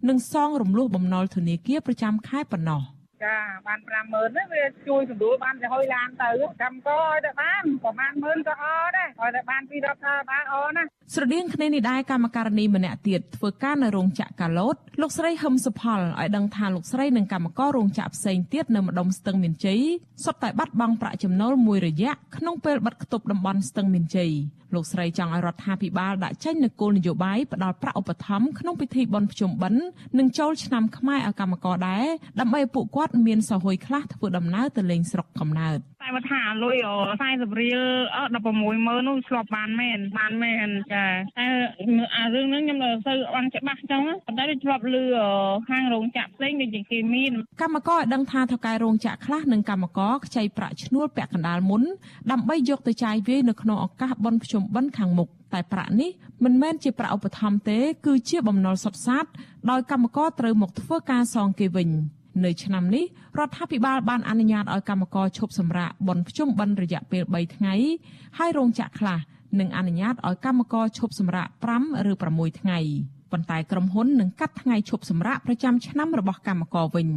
[0.09, 2.81] និងសងរំលោះបំណុលធនាគារប្រចាំខែប៉ុណ្ណោះ។
[3.23, 3.35] ចា
[3.67, 6.29] បាន50000ហ្នឹងវាជួយសម្រួលបានទៅហុយឡានទៅ
[6.63, 10.83] កម្មក៏ឲ្យតែបានប្រហែល10000ក៏អត់ដែរឲ្យតែបានពីរដ្ឋាភិបាលអណា
[11.15, 19.81] ស្រដៀងគ្នានេះដែរកម្មការនីម្នាក់ទៀតធ្វើការនៅរោងចក្រកាឡូតលោកស្រីហឹមសុផលឲ្យដឹងថាលោកស្រីនិងកម្មកររោងចក្រផ្សេងទៀតនៅម្ដុំស្ទឹងមានជ័យ
[20.25, 24.31] សុទ្ធតែបាត់បង់ប្រាក់ចំណូលមួយរយៈក្នុងពេលបិទគប់តំបន់ស្ទឹងមានជ័យ
[24.73, 29.83] លោកស្រីចង់ឲ្យរដ្ឋាភិបាលដាក់ចេញនូវគោលនយោបាយផ្ដល់ប្រាក់ឧបត្ថម្ភក្នុងពិធីបុណ្យភ្ជុំបិណ្ឌ
[30.17, 32.05] និងចូលឆ្នាំខ្មែរឲ្យកម្មករដែរ
[32.39, 36.75] ដើម្បីពួកគាត់មានសហួយខ្លះធ្វើដំណើរទៅលេងស្រុកកំណើតតែបើថាលុយ
[37.19, 37.81] 40រៀល
[38.43, 41.03] 160000នោះឆ្លប់បានមែនបានមែនចា
[41.37, 41.47] តែ
[42.15, 45.03] អារឿងហ្នឹងខ្ញុំនៅទៅបានច្បាស់ចឹងប៉ុន្តែឆ្លប់លឺ
[45.69, 47.31] ខាងរោងចក្រផ្សេងដូចជាគេមាន
[47.61, 51.83] កម្មករឲ្យដឹងថាថៅកែរោងចក្រខ្លះនិងកម្មករខ្ចីប្រាក់ឈ្នួលពាក់កណ្ដាលមុន
[52.31, 56.11] ដើម្បីយកទៅចាយវាយនៅក្នុងឱកាសបុណ្យភ្ជុំបិណ្ឌខាងមុខតែប្រាក់នេះ
[56.43, 59.25] មិនមែនជាប្រាក់ឧបត្ថម្ភទេ គឺជាបំណុលសុទ្ធសាធ
[59.69, 61.89] ដោយកម្មករត្រូវមកធ្វើការសងគេវិញ
[62.45, 63.05] នៅឆ្នាំនេះ
[63.39, 67.73] រដ្ឋាភិបាលបានអនុញ្ញាតឲ្យកម្មករឈប់សម្រាកបន់ភ្ជុំបិណ្ឌរយៈពេល3ថ្ងៃ
[68.37, 69.19] ហើយរោងចក្រខ្លះ
[69.59, 72.79] នឹងអនុញ្ញាតឲ្យកម្មករឈប់សម្រាក5ឬ6ថ្ងៃ
[73.31, 77.09] ប៉ុន្តែក្រុមហ៊ុននឹងកាត់ថ្ងៃឈប់សម្រាកប្រចាំឆ្នាំរបស់កម្មករវិញ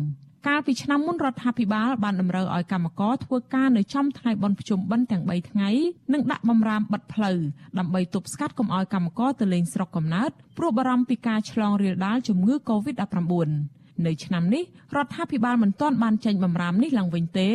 [0.48, 5.70] កាលពីឆ្នាំមុនរដ្ឋាភិបាលបានតម្រូវឲ្យកម្មករធ្វើការនៅចំថ្ងៃបុណ្យភ្ជុំបិណ្ឌទាំង3ថ្ងៃ
[6.12, 7.38] និងដាក់បំរាមបិទផ្លូវ
[7.78, 14.64] ដើម្បីទប់ស្កាត់កុំឲ្យកម្មករទៅលេងស្រុកកំណើតព្រោះបារម្ភពីការឆ្លងរាលដាលជំងឺ Covid-19 នៅឆ្នាំនេះ
[14.96, 17.50] រដ្ឋាភិបាលមិនទាន់បានចេញបំរាមនេះឡើងវិញទេ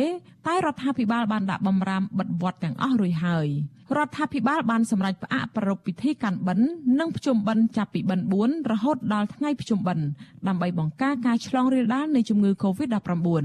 [0.46, 3.48] តែរដ្ឋាភិបាលបានដាក់បំរាមបិទវត្តទាំងអស់រួចហើយ
[3.96, 6.68] រដ្ឋាភិបាលបានសម្រេចផ្អាកប្រារព្ធពិធីកាន់បិណ្ឌ
[6.98, 10.06] និងភ្ជុំបិណ្ឌចាប់ពីបិណ្ឌ4រហូតដល់ថ្ងៃភ្ជុំបិណ្ឌ
[10.48, 13.44] ដើម្បីបង្ការការឆ្លងរាលដាលនៃជំងឺ Covid-19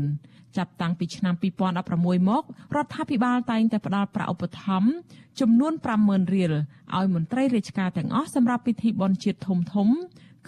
[0.57, 1.33] ចាប់តាំងពីឆ្នាំ
[1.81, 2.43] 2016មក
[2.75, 4.89] រដ្ឋាភិបាលតែងតែផ្ដល់ប្រាក់ឧបត្ថម្ភ
[5.39, 5.73] ចំនួន
[6.03, 6.53] 50,000រៀល
[6.95, 9.87] ឲ្យមន្ត្រីរាជការទាំងអស់សម្រាប់ពិធីបុណ្យជាតិធំធំ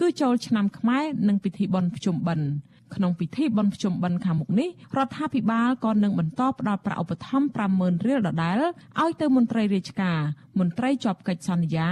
[0.00, 2.48] គឺចូលឆ្នាំខ្មែរនិងពិធីបុណ្យភ្ជុំបិណ្ឌ
[2.94, 8.60] ក្នុងពិធីបុណ្យភ្ជុំបិណ្ឌខាងមុខនេះរដ្ឋាភិបាលក៏នឹងបន្តផ្ដល់ប្រាក់ឧបត្ថម្ភ50000រៀលដដែល
[9.02, 10.18] ឲ្យទៅមន្ត្រីរាជការ
[10.58, 11.88] មន្ត្រីជាប់កិច្ចសន្យា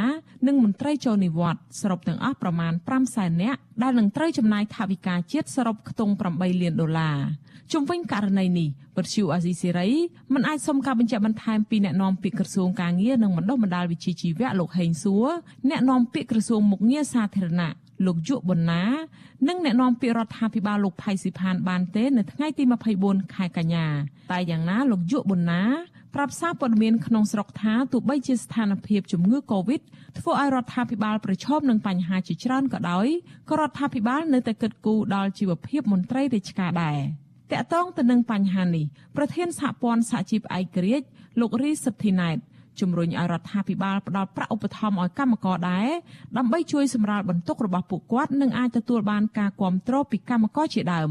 [0.46, 7.18] និងមន្ត្រីចូលនិវត្តន៍សរុបទាំងអស់ប្រមាណ5សែននាក់ដែលនឹងត្រូវចំណាយថវិកាជាតិសរុបខ្ទង់8លានដុល្លារ
[7.72, 9.90] ជុំវិញករណីនេះវត្តឈូអាស៊ីសេរី
[10.34, 15.28] មិនអាចសុំការបញ្ជាក់បន្ថែមពីអ្នកនាំពាក្យក្រសួងការងារនិងបណ្ដុះបណ្ដាលវិជ្ជាជីវៈលោកហេងសួរ
[15.68, 17.72] អ្នកនាំពាក្យក្រសួងមុខងារសាធារណៈ
[18.06, 18.84] លោកយុប៊ុនណា
[19.48, 22.64] និងអ្នកនាំពាក្យរដ្ឋាភិបាលលោកផៃស៊ីផានបានទេនៅថ្ងៃទី
[22.98, 23.86] 24ខែកញ្ញា
[24.32, 25.62] តែយ៉ាងណាលោកយុប៊ុនណា
[26.14, 29.80] ប្រាប់សារព័ត៌មានក្នុងស្រុកថាទោះបីជាស្ថានភាពជំងឺ Covid
[30.18, 33.06] ធ្វើឲ្យរដ្ឋាភិបាលប្រឈមនឹងបញ្ហាជាច្រើនក៏ដោយ
[33.50, 37.00] ក៏រដ្ឋាភិបាលនៅតែគិតគូរដល់ជីវភាពមន្ត្រីរាជការដែរ
[37.52, 38.84] តកតងទៅនឹងបញ្ហានេះ
[39.16, 41.06] ប្រធានសហព័ន្ធសហជីពឯករាជ្យ
[41.40, 42.36] លោករីសិទ្ធិណែត
[42.80, 45.88] ជំរុញឲ្យរដ្ឋាភិបាលផ្ដល់ប្រាក់ឧបត្ថម្ភឲ្យកម្មករដែរ
[46.36, 51.10] ដើម្បីជួយសម្រាលបន្ទុករបស់ពួកគាត់និងអាចទទួលបានការគ្រប់គ្រងពីកម្មករជាដើម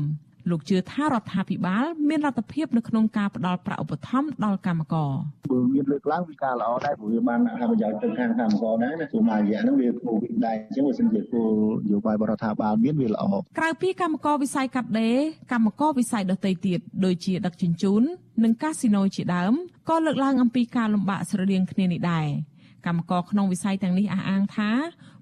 [0.49, 5.11] លោកជឿថារដ្ឋាភិបាលមានលទ្ធភាពនៅក្នុងការផ្តល់ប្រាក់ឧបត្ថម្ភដល់កម្មករ
[5.51, 11.51] បើមានលើកឡើងវាការល្អដែរព្រោះវាបានអត្ថប្រយោជន៍ទៅខាងកម្មករដែរណាព្រោះមួយរយៈហ្នឹងវាគោវិដដែរអញ្ចឹងបើសិនជាគោល
[11.85, 13.23] នយោបាយរដ្ឋាភិបាលមានវាល្អ
[13.59, 15.17] ក្រៅពីកម្មករវិស័យកាត់ដេរ
[15.51, 18.03] កម្មករវិស័យដទៃទៀតដូចជាដឹកជញ្ជូន
[18.43, 19.53] និងកាស៊ីណូជាដើម
[19.89, 22.27] ក៏លើកឡើងអំពីការលំបាកស្រដៀងគ្នានេះដែរ
[22.85, 24.71] កម្មករក្នុងវិស័យទាំងនេះអះអាងថា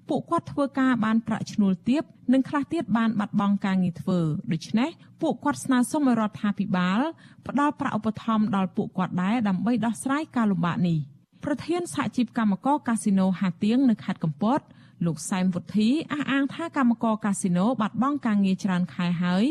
[0.08, 4.18] ពួកគាត់ធ្វើការបានប្រាក់ឈ្នួលទាបនិងខ្លះទៀតបានបាត់បង់ការងារធ្វើ
[4.52, 4.90] ដូច្នេះ
[5.22, 7.00] ពួកគាត់ស្នើសុំឲ្យរដ្ឋាភិបាល
[7.46, 10.98] ផ្ដល់ប្រាក់ឧបត្ថម្ភដល់ពួកគាត់ដែរដើម្បីដោះស្រាយការលំបាកនេះ
[11.44, 14.60] ប្រធានសហជីពកម្មករកាស៊ីណូហាទៀងនៅខេត្តកំពត
[15.06, 19.44] លោកសែមវុធីអះអាងថាកម្មករកាស៊ីណូបាត់បង់ការងារច្រើនខែហើយ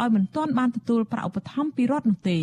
[0.00, 2.40] ដោយមិនទាន់បានទទួលប្រាក់ឧបត្ថម្ភពីរដ្ឋនោះទេ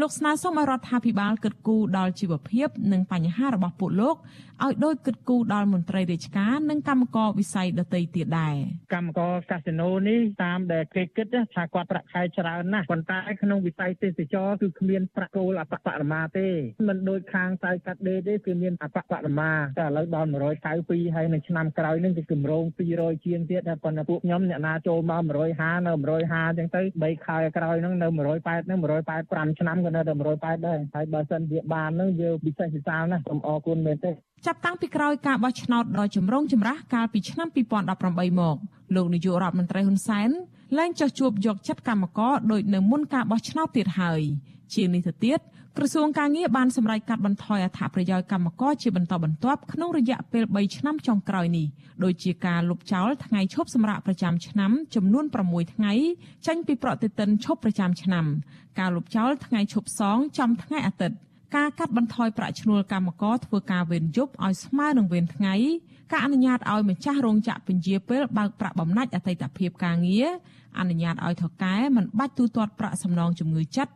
[0.00, 4.16] លោកស្នើសុំឲ្យរដ្ឋាភិបាលគិតគូរដល់ជីវភាពនិងបញ្ហារបស់ពួកលោក
[4.64, 8.54] ឲ្យដូចគិតគូរដល់មន្ត្រីរាជការនិងកម្មករវិស័យដទៃទៀតដែរ
[8.94, 16.48] កម្មករកាស៊ីណូនេះតាមដែលគេគិតថាគាត់ប្រាក់ខែច្រើនណាស់ប៉ុន្តែក្នុងវិស័យទេសចរគឺគ្មានប្រាក់គោលអបបរមាទេ
[16.88, 20.28] មិនដូចខាងខ្សែកាត់ដេរទេគឺមានអបបរមាតែឥឡូវដល់
[20.72, 25.92] 192ហើយនៅឆ្នាំក្រោយនឹងគឺគម្រោង200ជាងទៀតតែប៉ុន្តែពួកខ្ញុំអ្នកណាចូលមក150នៅ
[26.24, 28.06] 150អញ្ចឹងទៅ3ខែក្រោយនឹងនៅ
[28.40, 34.10] 180នឹង185ឆ្នាំក៏នៅតែ180ដែរហើយបើសិនជាបាននឹងយើងពិសេសពិសាលណាស់សូមអរគុណមែនទេ
[34.46, 37.48] ចាប់តាំងពីក្រោយការបោះឆ្នោតដ៏ចម្រូងចម្រាសកាលពីឆ្នាំ
[37.94, 38.56] 2018មក
[38.94, 40.30] លោកនាយករដ្ឋមន្ត្រីហ៊ុនសែន
[40.78, 44.22] លែងចោះជួបយកចិត្តកម្មករដោយនៅមុនការបោះឆ្នោតទៀតហើយ
[44.74, 45.40] ជាងនេះទៅទៀត
[45.78, 51.66] ក្រសួងការងារបានសម្រេចកាត់បន្ថយអត្ថប្រយោជន៍កម្មករជាបន្តបន្ទាប់ក្នុងរយៈពេល3ឆ្នាំចុងក្រោយនេះ
[52.04, 55.92] ដោយជាការលុបចោលថ្ងៃឈប់សម្រាកប្រចាំឆ្នាំចំនួន6ថ្ងៃ
[56.46, 58.24] ចេញពីប្រតិទិនឈប់ប្រចាំឆ្នាំ
[58.78, 61.16] ការលុបចោលថ្ងៃឈប់សងចំថ្ងៃអាទិត្យ
[61.56, 65.54] ការកាត់បន្ថយប្រាក់ឈ្នួលកម្មករធ្វើការវេនយប់ឲ្យស្មើនឹងវេនថ្ងៃ
[66.12, 70.28] ការអនុញ្ញាតឲ្យម្ចាស់រោងចក្រពន្យាពេលបើកប្រាក់បំណាច់អតីតភាពការងារ
[70.78, 73.92] អនុញ្ញាតឲ្យថកែមិនបាច់ទូទាត់ប្រាក់សំណងជំងឺចិត្ត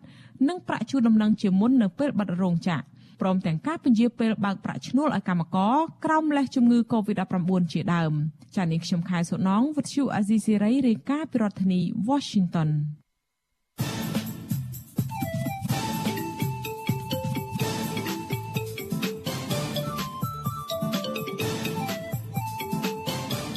[0.49, 2.85] និងប្រាក់ជួលដំណឹងជាមុននៅពេលបិទរោងចក្រ
[3.21, 8.13] ព្រមទាំងការពន្យាពេលបើកប្រាក់ឈ្នួលឲ្យកម្មករក្រោមលេសជំងឺ Covid-19 ជាដើម
[8.57, 12.71] ចា៎នាងខ្ញុំខែសុណងវិទ្យុអាស៊ីសេរីរាយការណ៍ពីរដ្ឋធានី Washington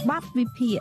[0.09, 0.79] បទវិភាគ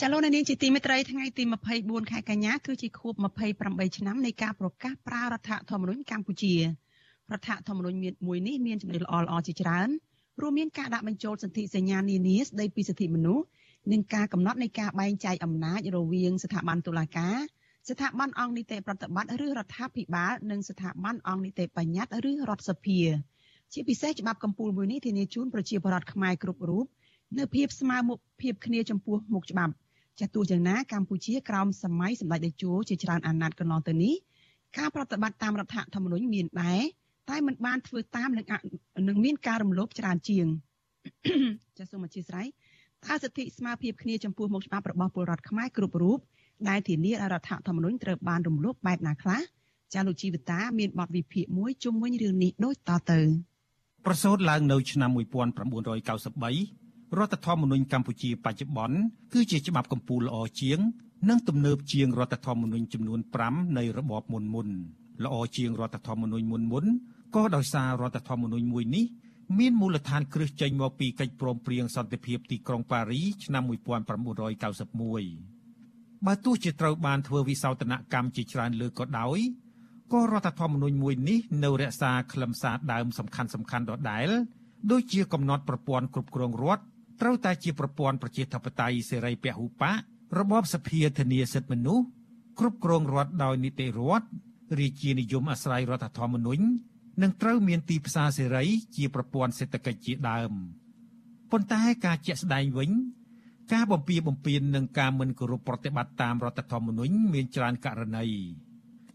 [0.00, 1.42] ចាលោកនាងជាទីមេត្រីថ្ងៃទី
[1.76, 3.14] 24ខែកញ្ញាគឺជាខួប
[3.56, 6.60] 28ឆ្នាំនៃការប្រកាសប្រើរដ្ឋធម្មនុញ្ញកម្ពុជារ
[7.38, 9.88] ដ្ឋធម្មនុញ្ញមានមួយនេះមានចំណុចល្អល្អជាច្រើន
[10.40, 13.44] រួមមានការដាក់បញ្ចូលសន្ធិសញ្ញានានាស្តីពីសិទ្ធិមនុស្ស
[13.92, 17.36] និងការកំណត់នៃការបែងចែកអំណាចរវាងស្ថាប័នតុលាការ
[17.88, 23.00] ស្ថាប័នអង្គនីតិប្រតិបត្តិឬរដ្ឋាភិបាលនិងស្ថាប័នអង្គនីតិបញ្ញត្តិឬរដ្ឋសភា
[23.72, 26.86] ជាពិសេសច្បាប់កម្ពុជាមួយនេះធានាជូនប្រជាពលរដ្ឋខ្មែរគ្រប់រូប
[27.38, 29.74] នៅភាពស្មើមុខភាពគ្នាចំពោះមុខច្បាប់
[30.20, 34.14] ចាទោះយ៉ាងណាកម្ពុជាក្រោមសម័យសម្ដេចតេជោជាច្រើនអាណត្តិកន្លងទៅនេះ
[34.78, 36.82] ការប្រតិបត្តិតាមរដ្ឋធម្មនុញ្ញមានដែរ
[37.30, 38.46] តែมันបានធ្វើតាមនឹង
[39.08, 40.46] នឹងមានការរំលោភច្រើនជាង
[41.78, 42.46] ចាសសូមអធិស្ឋាន
[43.06, 46.18] តើសិទ្ធិស្មើភាពគ្នាចំពោះមុខច្បាប់របស់ពលរដ្ឋខ្មែរគ្រប់រូប
[46.68, 49.40] ដែលធានាឲ្យរដ្ឋធម្មនុញ្ញត្រូវបានរំលោភបែបណាខ្លះ
[49.94, 53.20] ចាលោកជីវតាមានបទវិភាគមួយជុំវិញរឿងនេះដូចតទៅ
[54.06, 56.83] ប្រសូតឡើងនៅឆ្នាំ1993
[57.18, 58.96] រដ្ឋធម្មនុញ្ញកម្ពុជាបច្ចុប្បន្ន
[59.32, 60.78] គឺជាច្បាប់កម្ពុជាល្អជាង
[61.28, 64.68] និងទំនើបជាងរដ្ឋធម្មនុញ្ញចំនួន5នៃរបបមុនមុន
[65.24, 66.84] ល្អជាងរដ្ឋធម្មនុញ្ញមុនមុន
[67.34, 69.04] ក៏ដោយសាររដ្ឋធម្មនុញ្ញមួយនេះ
[69.58, 73.72] មានមូលដ្ឋានគ្រឹះចេញមកពីកិច្ចព្រមព្រៀងសន្តិភាពទីក្រុងប៉ារីឆ្នាំ1991
[76.26, 79.38] បើទោះជាត្រូវបានធ្វើវិសោធនកម្មជាច្រើនលើកក៏ដោយ
[80.12, 84.28] ក៏រដ្ឋធម្មនុញ្ញមួយនេះនៅរក្សាខ្លឹមសារដើមសំខាន់សំខាន់ដដែល
[84.90, 86.84] ដូចជាកំណត់ប្រព័ន្ធគ្រប់គ្រងរដ្ឋ
[87.20, 90.00] ត្រូវតែជាប្រព័ន្ធប្រជាធិបតេយ្យសេរីពហុបក
[90.38, 92.04] របបសភាធានាសិទ្ធិមនុស្ស
[92.58, 94.26] គ្រប់គ្រងរដ្ឋដោយនីតិរដ្ឋ
[94.78, 96.64] រាជានិយមអាស្រ័យរដ្ឋធម្មនុញ្ញ
[97.22, 98.64] និងត្រូវមានទីផ្សារសេរី
[98.96, 100.52] ជាប្រព័ន្ធសេដ្ឋកិច្ចជាដើម
[101.50, 102.90] ប៉ុន្តែការជាក់ស្ដែងវិញ
[103.72, 108.24] ការបំពៀបំពៀននិងការមិនគោរពប្រតិបត្តិតាមរដ្ឋធម្មនុញ្ញមានច្រើនករណី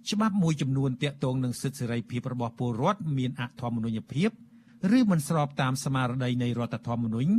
[0.10, 4.30] ច្បាប់មួយចំនួនទាក់ទងនឹងសិទ្ធិសេរីភាពរបស់ពលរដ្ឋមានអធម្មនុញ្ញភាព
[4.98, 7.32] ឬមិនស្របតាមស្មារតីនៃរដ្ឋធម្មនុញ្ញ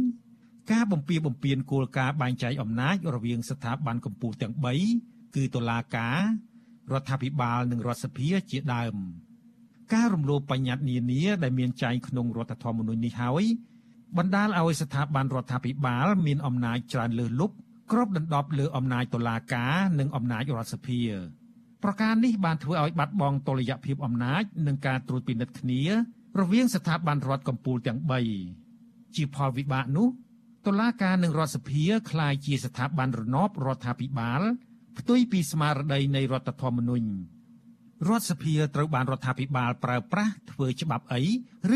[0.72, 4.54] ការបំពៀបំពៀនគោលការណ៍បែងចែកអំណាចរវាងស្ថាប័នកម្ពុជាទាំង
[4.94, 6.18] 3គឺតុលាការ
[6.92, 8.94] រដ្ឋាភិបាលនិងរដ្ឋសភាជាដើម
[9.94, 13.44] ការរំលោភបញ្ញត្តិនានាដែលមានចែងក្នុងរដ្ឋធម្មនុញ្ញនេះហើយ
[14.18, 17.54] បណ្ដាលឲ្យស្ថាប័នរដ្ឋាភិបាលមានអំណាចច្រើនលើសលប់
[17.92, 21.00] គ្របដណ្ដប់លើអំណាចតុលាការនិងអំណាចរដ្ឋសភា
[21.82, 25.82] ប្រការនេះបានធ្វើឲ្យបាត់បង់តុល្យភាពអំណាចនិងការត្រួតពិនិត្យគ្នា
[26.40, 28.00] រវាងស្ថាប័នរដ្ឋកម្ពុជាទាំង
[28.58, 30.08] 3ជាផលវិបាកនោះ
[30.65, 34.41] តុលាការនិងរដ្ឋសភាคล้ายជាស្ថាប័នរណបរដ្ឋាភិបាល
[34.97, 37.07] ផ្ទុយពីស្មារតីនៃរដ្ឋធម្មនុញ្ញ
[38.07, 41.21] រដ្ឋសភាត្រូវបានរដ្ឋាភិបាលប្រើប្រាស់ធ្វើច្បាប់អី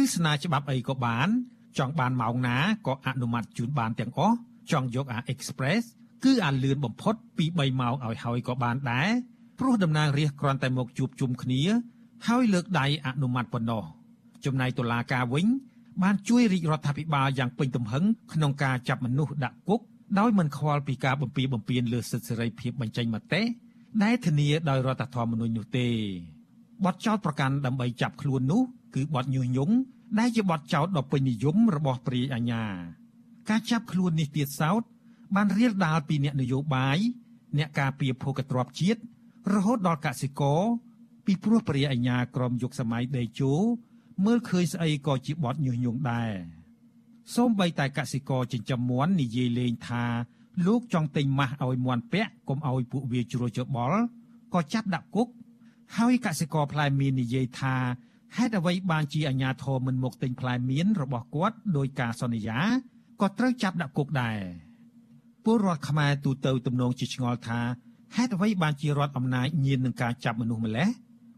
[0.02, 1.30] ឬស្នើច្បាប់អីក៏បាន
[1.78, 4.36] ចង់បានម៉ោងណាក៏អនុម័តជូនបានទាំងអស់
[4.72, 5.84] ចង់យកអា Express
[6.24, 9.10] គឺអាលឿនបំផុតពី3ម៉ោងឲ្យហើយក៏បានដែរ
[9.60, 11.62] ព្រោះតំណាងរាស្ត្រគ្រាន់តែមកជួបជុំគ្នា
[12.28, 13.84] ហើយលើកដៃអនុម័តប៉ុណ្ណោះ
[14.45, 15.45] ចំណែកតុលាការវិញ
[16.03, 19.80] បានជួយរាជរដ្ឋាភិបាលយ៉ាងពេញទំហឹងក្នុងការចាប់មនុស្សដាក់គុក
[20.18, 23.42] ដោយមិនខ្វល់ពីការបំពីបំពីនលើសិទ្ធិសេរីភាពបញ្ចេញមតិ
[24.03, 25.88] ដែលធានាដោយរដ្ឋធម្មនុញ្ញនោះទេ
[26.84, 28.62] បទចោទប្រកាន់ដើម្បីចាប់ខ្លួននោះ
[28.95, 29.74] គឺបទញុះញង់
[30.18, 32.64] ដែលជាបទចោទដ៏ពេញនិយមរបស់ព្រាយអាញា
[33.49, 34.82] ការចាប់ខ្លួននេះទៀតសោត
[35.34, 36.99] បានរៀលដាលពីអ្នកនយោបាយ
[37.59, 39.01] អ្នកការពារភូកទ្របជាតិ
[39.53, 40.61] រហូតដល់កសិករ
[41.24, 43.53] ពីព្រោះព្រាយអាញាក្រមយុគសម័យដេជោ
[44.25, 46.33] មើលឃើញស្អីក៏ជាបទញុះញង់ដែរ
[47.35, 50.05] សូម្បីតែកសិករចិញ្ចឹមមាន់និយាយលេងថា
[50.67, 54.01] លោកចង់ទិញម៉ាស់ឲ្យមាន់ពាក់កុំឲ្យពួកវាជ្រួលច្បល់
[54.55, 55.29] ក៏ចាប់ដាក់គុក
[55.97, 57.75] ហើយកសិករផ្លែមៀននិយាយថា
[58.37, 62.59] ហេតុអ្វីបានជាអាជ្ញាធរមិនមកទិញផ្លែមៀនរបស់គាត់ដោយការសន្យា
[63.21, 64.39] ក៏ត្រូវចាប់ដាក់គុកដែរ
[65.45, 67.61] ពលរដ្ឋខ្មែរទូទៅទំនងជាឆ្ងល់ថា
[68.17, 70.89] ហេតុអ្វីបានជារដ្ឋអំណាចញៀននឹងការចាប់មនុស្សម្លេះ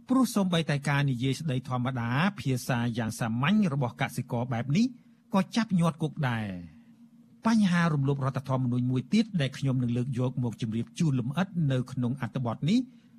[0.08, 2.08] ព្រោះសូម្បីតែការនិយាយស្ដីធម្មតា
[2.40, 4.86] ភាសាយ៉ាងសាមញ្ញរបស់កសិករបែបនេះ
[5.34, 6.46] ក៏ចាប់ញាត់គុកដែរ
[7.46, 12.78] បញ្ហារំលោភរដ្ឋធម្មនុញ្ញមួយទៀតដែលខ្ញុំនឹងលើកយកមកជម្រាបជូនលម្អិតនៅក្នុងអត្ថបទនេះ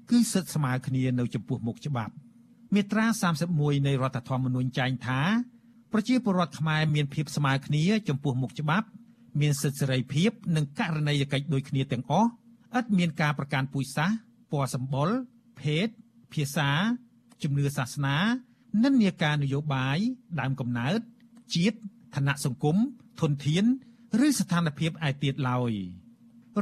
[0.10, 2.14] គឺសិទ្ធិស្មើគ្នានៅចំពោះមុខច្បាប់
[2.74, 3.06] មាត្រា
[3.46, 5.22] 31នៃរដ្ឋធម្មនុញ្ញចែងថា
[5.92, 8.88] ប្រជាពលរដ្ឋខ្មែរមានភាពស្មើគ្នាចំពោះមុខច្បាប់
[9.40, 12.30] មានសិទ្ធិសេរីភាពនិងករណីយកិច្ចដូចគ្នាទាំងអស់
[12.80, 14.18] ឥតមានការប្រកាន់ពូជសាសន៍
[14.52, 15.10] ពណ៌សម្បុរ
[15.62, 15.88] ភេទ
[16.34, 16.70] ភាសា
[17.44, 18.18] ជំនឿសាសនា
[18.84, 19.98] និន្នាការនយោបាយ
[20.40, 21.00] ដើមកំណើត
[21.56, 21.78] ជាតិ
[22.16, 22.78] ឋានៈសង្គម
[23.22, 23.66] ធនធាន
[24.26, 25.72] ឬស្ថានភាពឯទៀតឡើយ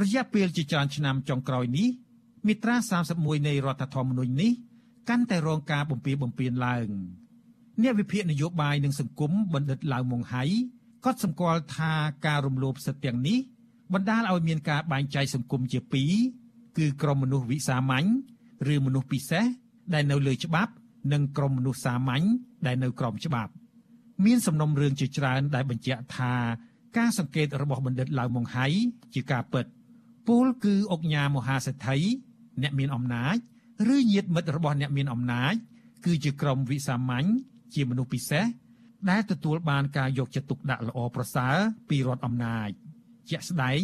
[0.02, 1.88] រយៈពេលជាច្រើនឆ្នាំចុងក្រោយនេះ
[2.46, 2.76] មាត្រា
[3.12, 4.52] 31នៃរដ្ឋធម្មនុញ្ញនេះ
[5.08, 6.88] កាន់តែរងការបំពៀបំពៀនឡើង
[7.82, 10.42] អ្នកវិភាគនយោបាយនិងសង្គមបណ្ឌិតឡាវម៉ុងហៃ
[11.04, 11.92] ក៏សម្គាល់ថា
[12.26, 13.38] ការរំលោភសិទ្ធិទាំងនេះ
[13.92, 16.12] បណ្ដាលឲ្យមានការបែងចែកសង្គមជាពីរ
[16.78, 18.06] គឺក្រុមមនុស្សវិសាមញ្ញ
[18.72, 19.44] ឬមនុស្សពិសេស
[19.94, 20.72] ដែលនៅលើច្បាប់
[21.12, 22.24] និងក្រុមមនុស្សសាមញ្ញ
[22.66, 23.52] ដែលនៅក្រោមច្បាប់
[24.24, 26.34] មានសំណុំរឿងជាច្រើនដែលបញ្ជាក់ថា
[26.96, 28.66] ការសង្កេតរបស់បណ្ឌិតឡាវម៉ុងហៃ
[29.14, 29.64] ជាការពិត
[30.28, 31.98] ពលគឺអុកញ៉ាមហាសេដ្ឋី
[32.62, 33.36] អ្នកមានអំណាច
[33.94, 35.54] ឬញាតិមិត្តរបស់អ្នកមានអំណាច
[36.04, 37.26] គឺជាក្រុមវិសាមញ្ញ
[37.74, 38.44] ជាមនុស្សពិសេស
[39.10, 41.56] ដែលទទួលបានការយកចិត្តទុកដាក់ល្អប្រសើរ
[41.88, 42.68] ពីរដ្ឋអំណាច
[43.30, 43.82] ជាក់ស្ដែង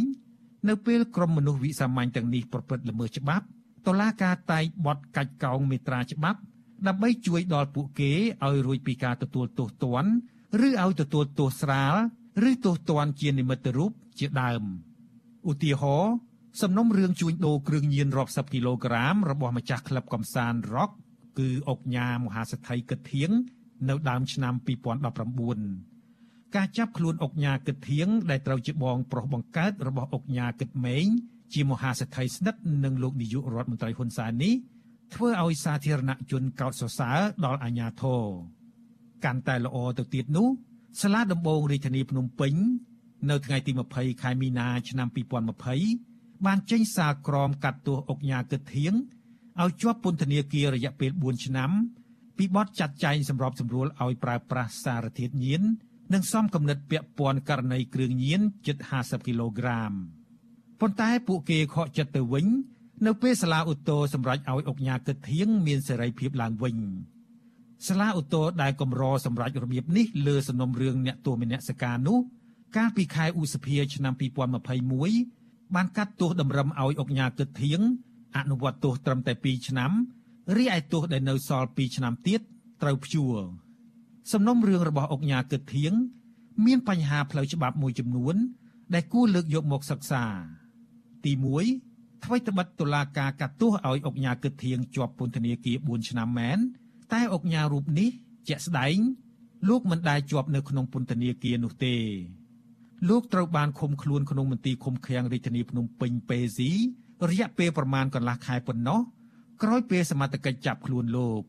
[0.69, 3.47] នៅពេលក្រុមមនុស្សវិសាមញ្ញទាំងនេះប្រព្រឹត្តល្មើសច្បាប់
[3.87, 6.41] តុលាការតែងបត់កាច់កោងមេត្រាច្បាប់
[6.87, 8.13] ដើម្បីជួយដល់ពួកគេ
[8.45, 10.11] ឲ្យរួចពីការទទួលទោសទណ្ឌ
[10.67, 11.95] ឬឲ្យទទួលទោសស្រាល
[12.51, 14.63] ឬទោសទណ្ឌជានិមិត្តរូបជាដើម
[15.51, 16.15] ឧទាហរណ៍
[16.61, 20.91] សំណុំរឿងជួញដូរគ្រឿងញៀនរាប់សិបគីឡូក្រាមរបស់ម្ចាស់ក្លឹបកំសាន្តរ៉ុក
[21.39, 23.31] គឺអុកញ៉ាមហាសេដ្ឋីគិតធៀង
[23.89, 24.55] នៅដើមឆ្នាំ
[25.75, 31.07] 2019ការចាប់ខ្លួនអុកញ៉ាគិតធៀងដែលត្រូវជាបងប្រុសបង្កើតរបស់អុកញ៉ាគិតម៉េង
[31.55, 34.55] ជាមហាសេដ្ឋីស្និទ្ធនឹងលោកនាយករដ្ឋមន្ត្រីហ៊ុនសែននេះ
[35.15, 38.23] ធ្វើឲ្យសាធារណជនកោតសរសើរដល់អាញាធរ
[39.25, 40.49] កាន់តែល្អទៅទៀតនោះ
[41.01, 42.55] សាលាដំបងរាជធានីភ្នំពេញ
[43.31, 45.09] នៅថ្ងៃទី20ខែមីនាឆ្នាំ
[45.77, 48.95] 2020បានចេញសារក្រមកាត់ទោសអុកញ៉ាគិតធៀង
[49.61, 51.71] ឲ្យជាប់ពន្ធនាគាររយៈពេល4ឆ្នាំ
[52.37, 55.63] ពីបទចាត់ចែងសម្របសម្រួលឲ្យប្រើប្រាស់សារធាតុញៀន
[56.13, 59.93] និងសំគំនិតពាក់ព័ន្ធករណីគ្រឿងញៀនជិត50គីឡូក្រាម។
[60.85, 62.47] ប៉ុន្តែពួកគេខកចិត្តទៅវិញ
[63.07, 66.77] នៅពេលសាលាឧទ្ធរសម្រេចឲ្យអុកញ៉ាគិតធៀងមានសេរីភាពឡើងវិញ
[67.89, 72.19] សាលាឧទ្ធរដែលកម្រសម្រេចរបៀបនេះលើសំណុំរឿងអ្នកទោសមនសិការនោះ
[72.77, 74.15] កាលពីខែឧសភាឆ្នាំ
[74.95, 77.81] 2021បានកាត់ទោសតម្រឹមឲ្យអុកញ៉ាគិតធៀង
[78.37, 79.93] អនុវត្តទោសត្រឹមតែ2ឆ្នាំ
[80.57, 82.41] រីឯទោសដែលនៅសល់2ឆ្នាំទៀត
[82.83, 83.37] ត្រូវព្យួរ
[84.33, 85.93] សំណុំរឿងរបស់អុកញ៉ាគិតធៀង
[86.65, 88.37] មានបញ្ហាផ្លូវច្បាប់មួយចំនួន
[88.95, 90.25] ដែលគួរលើកយកមកសិក្សា
[91.25, 91.33] ទី
[91.79, 96.59] 1ថ្មីត្បិតតុលាការកាត់ទោសឲ្យអុកញ៉ាគិតធៀងជាប់ពន្ធនាគារ4ឆ្នាំមែន
[97.13, 98.11] តែអុកញ៉ារូបនេះ
[98.49, 98.99] ជាក់ស្ដែង
[99.69, 101.97] លោកមិនដែលជាប់នៅក្នុងពន្ធនាគារនោះទេ
[103.09, 106.71] លោកត្រូវបានឃុំខ្លួនក្នុងមន្ទីរឃុំឃាំងរាជធានីភ្នំពេញពេស៊ី
[107.31, 109.01] រយៈពេលប្រមាណកន្លះខែប៉ុណ្ណោះ
[109.63, 111.43] ក្រោយពេលសមត្ថកិច្ចចាប់ខ្លួនលោក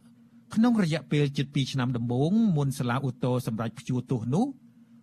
[0.55, 4.45] ក្នុងរយៈពេលជិត2ឆ្នាំដំបូងមុនសាលាឧទ្ធរសម្រាប់ព្យួរទោសនោះ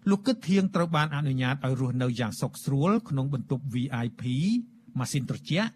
[0.08, 4.22] លោកគិតធៀងត្រូវបានអនុញ្ញាតឲ្យរស់នៅយ៉ាងសុខស្រួលក្នុងបន្ទប់ VIP
[4.98, 5.70] ម៉ាស៊ីនត្រជាក់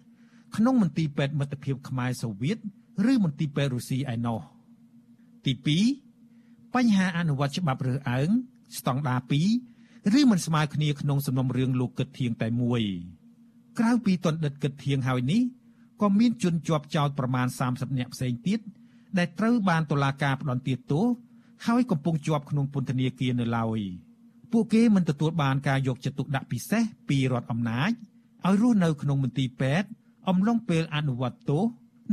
[0.56, 2.58] ក្នុងមន្ទីរពេទ្យមិត្តភាពខ្មែរសូវៀត
[3.10, 4.40] ឬមន្ទីរពេទ្យរុស្ស៊ីឯណោះ
[5.44, 5.52] ទី
[6.12, 8.28] 2បញ្ហាអនុវត្តច្បាប់រើសអើង
[8.78, 9.20] ស្តង់ដារ
[9.68, 12.82] 2ឬមិនស្មើគ្នាក្នុងសំណុំរឿងលោកគិតធៀងតែមួយ
[13.78, 15.42] ក្រៅពីទណ្ឌិតគិតធៀងហើយនេះ
[16.02, 18.60] ក៏មានជនជាប់ចោតប្រមាណ30នាក់ផ្សេងទៀត
[19.18, 21.04] ដែលត្រូវបានតុលាការផ្តន្ទាទោស
[21.66, 23.80] ហើយកំពុងជាប់ក្នុងពន្ធនាគារនៅឡើយ
[24.56, 27.90] ពួកគេមិនទទួលបានការយកចិត្តទុកដាក់ពិសេសពីរដ្ឋអំណាច
[28.46, 29.88] ឲ្យរស់នៅក្នុងមន្ទីរពេទ្យ
[30.28, 31.64] អំឡុងពេលអនុវត្តទោស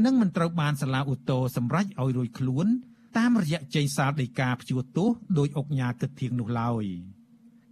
[0.06, 2.68] និងមិនត្រូវបានសាលាឧទ្ធរសម្រេចឲ្យរួចខ្លួន
[3.18, 6.86] តាមរយៈចេញសាលដីកាព្យួរទោសដោយអុកញ៉ាគិតធៀងនោះឡើយ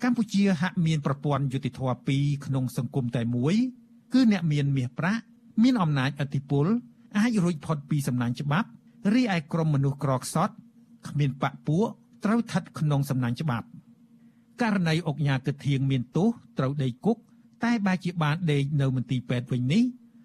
[0.04, 3.56] កម្ពុជាហាក់មានប្រព័ន្ធយុតិធធម៌ពីរក្នុងសង្គមតែមួយ
[4.14, 5.22] គឺអ្នកមានមាសប្រាក់
[5.64, 6.68] មានអំណាចអធិបុល
[7.18, 8.70] អាចរួចផុតពីសំណាញ់ច្បាប់
[9.14, 10.54] រីឯក្រុមមនុស្សក្រខ្សត់
[11.08, 11.88] គ្មានបាក់ពួក
[12.26, 13.68] ត្រូវស្ថិតក្នុងសំណាញ់ច្បាប់
[14.62, 16.30] ករណីអុកញ៉ាគិតធៀងមានទោស
[16.60, 17.18] ត្រូវដេកគុក
[17.64, 19.84] តែបែរជាបានដេកនៅមន្ទីរពេទ្យវិញនេះ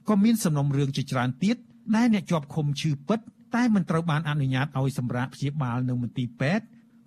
[0.09, 1.57] ក៏មានសំណុំរឿងជាច្រើនទៀត
[1.97, 3.21] ដែលអ្នកជាប់ឃុំឈឺពិត
[3.55, 6.65] តែមិនត្រូវបានអនុញ្ញាតឲ្យសម្រាប់ព្យាបាលនៅមន្ទីរពេទ្យ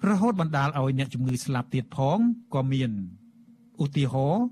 [0.10, 2.18] រហូតបណ្ដាលឲ្យអ្នកជំងឺស្លាប់ទៀតផង
[2.56, 2.92] ក៏មាន
[3.84, 4.46] ឧទាហរណ៍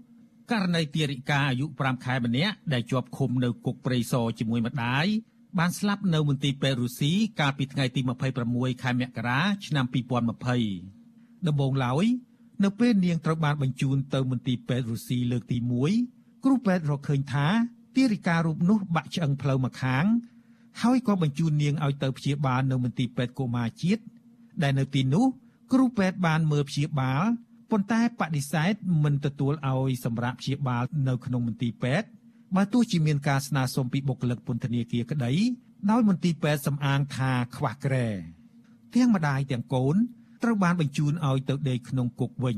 [0.51, 5.05] ករណីទារិកាអាយុ5ខែម្នាក់ដែលជាប់ឃុំនៅគុកព្រៃសរជាមួយម្ដាយ
[5.59, 8.01] បានស្លាប់នៅមន្ទីរពេទ្យរុស្ស៊ីកាលពីថ្ងៃទី
[8.41, 9.85] 26ខែមករាឆ្នាំ
[10.65, 12.05] 2020ដំបូងឡើយ
[12.63, 15.57] នៅពេលនាងត្រូវបានបញ្ជូនទៅមន្ទីរពេទ្យរុស្ស៊ីលើកទី
[16.01, 17.47] 1គ្រូពេទ្យរកឃើញថា
[17.95, 20.05] ទារិការូបនោះបាក់ឆ្អឹងផ្លូវម្ខាង
[20.81, 24.01] ហើយក៏បញ្ជូននាងឲ្យទៅព្យាបាលនៅមន្ទីរពេទ្យកុមារជាតិ
[24.63, 25.25] ដែលនៅទីនោះ
[25.73, 27.23] គ្រូពេទ្យបានមើលព្យាបាល
[27.71, 32.07] ប៉ុន្តែបដិសេធមិនទទួលឲ្យសម្រាប់ព្យាបាលនៅក្នុងមន្ទីរពេទ្យ
[32.55, 35.33] បើទោះជាមានការស្នើសុំពីបុគ្គលិកពន្ធនាគារក្តី
[35.91, 38.07] ដោយមន្ទីរពេទ្យសំអាងថាខ្វះក្រែ
[38.95, 39.95] ទាំងម្ដាយទាំងកូន
[40.43, 42.57] ត្រូវបានបញ្ជូនឲ្យទៅដេកក្នុងគុកវិញ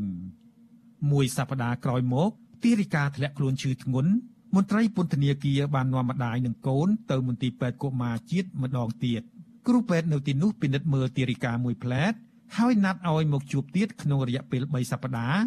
[1.12, 2.32] មួយសប្តាហ៍ក្រោយមក
[2.64, 4.12] ទារិកាធ្លាក់ខ្លួនឈឺធ្ងន់
[4.56, 9.22] មន្ត្រីពន្ធនាគារបាននាំម្ដាយនិងកូនទៅមន្ទីរពេទ្យកុមារជាតិម្ដងទៀត
[9.68, 12.14] គ្រូពេទ្យនៅទីនោះពិនិត្យមើលទារិកាមួយផ្លែត
[12.58, 15.40] ហើយណាត់ឲ្យមកជួបទៀតក្នុងរយៈពេល3សប្តាហ៍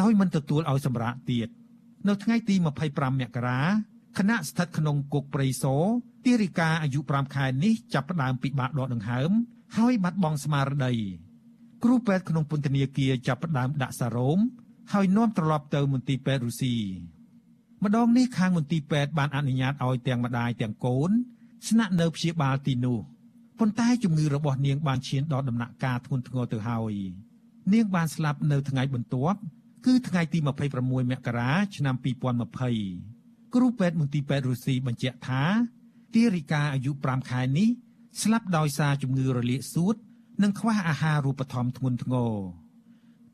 [0.00, 1.48] ដោយមិនទទួលឲ្យសម្រាកទៀត
[2.08, 2.68] នៅថ្ងៃទី25ម
[3.36, 3.60] ករា
[4.18, 5.82] គណៈស្ថិតក្នុងគុកព្រៃសរ
[6.24, 9.30] ទារិកាអាយុ5ខែនេះចាប់ផ្ដើមពិបាកដកដង្ហើម
[9.76, 10.94] ហើយបាត់បង់ស្មារតី
[11.84, 14.38] គ្រូពេទ្យក្នុងពន្ធនាគារចាប់ផ្ដើមដាក់សារ៉ូម
[14.92, 16.76] ហើយនាំត្រឡប់ទៅមន្ទីរពេទ្យរុស្ស៊ី
[17.84, 21.10] ម្ដងនេះខាងមន្ទីរពេទ្យបានអនុញ្ញាតឲ្យទាំងម្ដាយទាំងកូន
[21.68, 22.98] ស្នាក់នៅព្យាបាលទីនោះ
[23.58, 26.94] ប៉ុន្តែជំងឺរបស់នាងបានឈានដល់ដំណាក់កាលធ្ងន់ធ្ងរទៅហើយ
[27.72, 29.38] នាងបានស្លាប់នៅថ្ងៃបន្ទាប់
[29.86, 30.38] គឺថ្ងៃទី
[30.76, 31.94] 26មករាឆ្នាំ
[32.74, 35.42] 2020គ្រូពេទ្យមន្ទីរពេទ្យរុស្ស៊ីបញ្ជាក់ថា
[36.14, 37.68] ទារិកាអាយុ5ខែនេះ
[38.22, 39.96] ស្លាប់ដោយសារជំងឺរលាកសួត
[40.42, 42.32] និងខ្វះអាហារូបត្ថម្ភធ្ងន់ធ្ងរ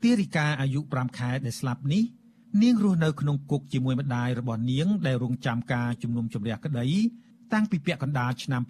[0.03, 2.03] ទារិកាអាយុ5ខែដែលស្លាប់នេះ
[2.61, 6.87] នាងរស់នៅក្នុងគុកជាមួយម្ដាយរបស់នាង ដែលរងចាំការជំនុំជម្រះក្តី
[7.53, 8.61] តាំងពីពាក់កណ្ដាលឆ្នាំ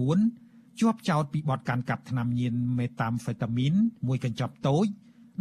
[0.00, 3.72] 2019ជាប់ចោទពីបទកាន់កាប់ថ្នាំញៀនមេតាមហ្វេតាមីន
[4.06, 4.86] មួយកញ្ចប់តូច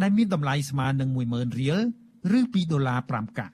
[0.01, 1.79] ដែលមានតម្លៃស្មើនឹង10000រៀល
[2.37, 3.53] ឬ2ដុល្លារ5កាក់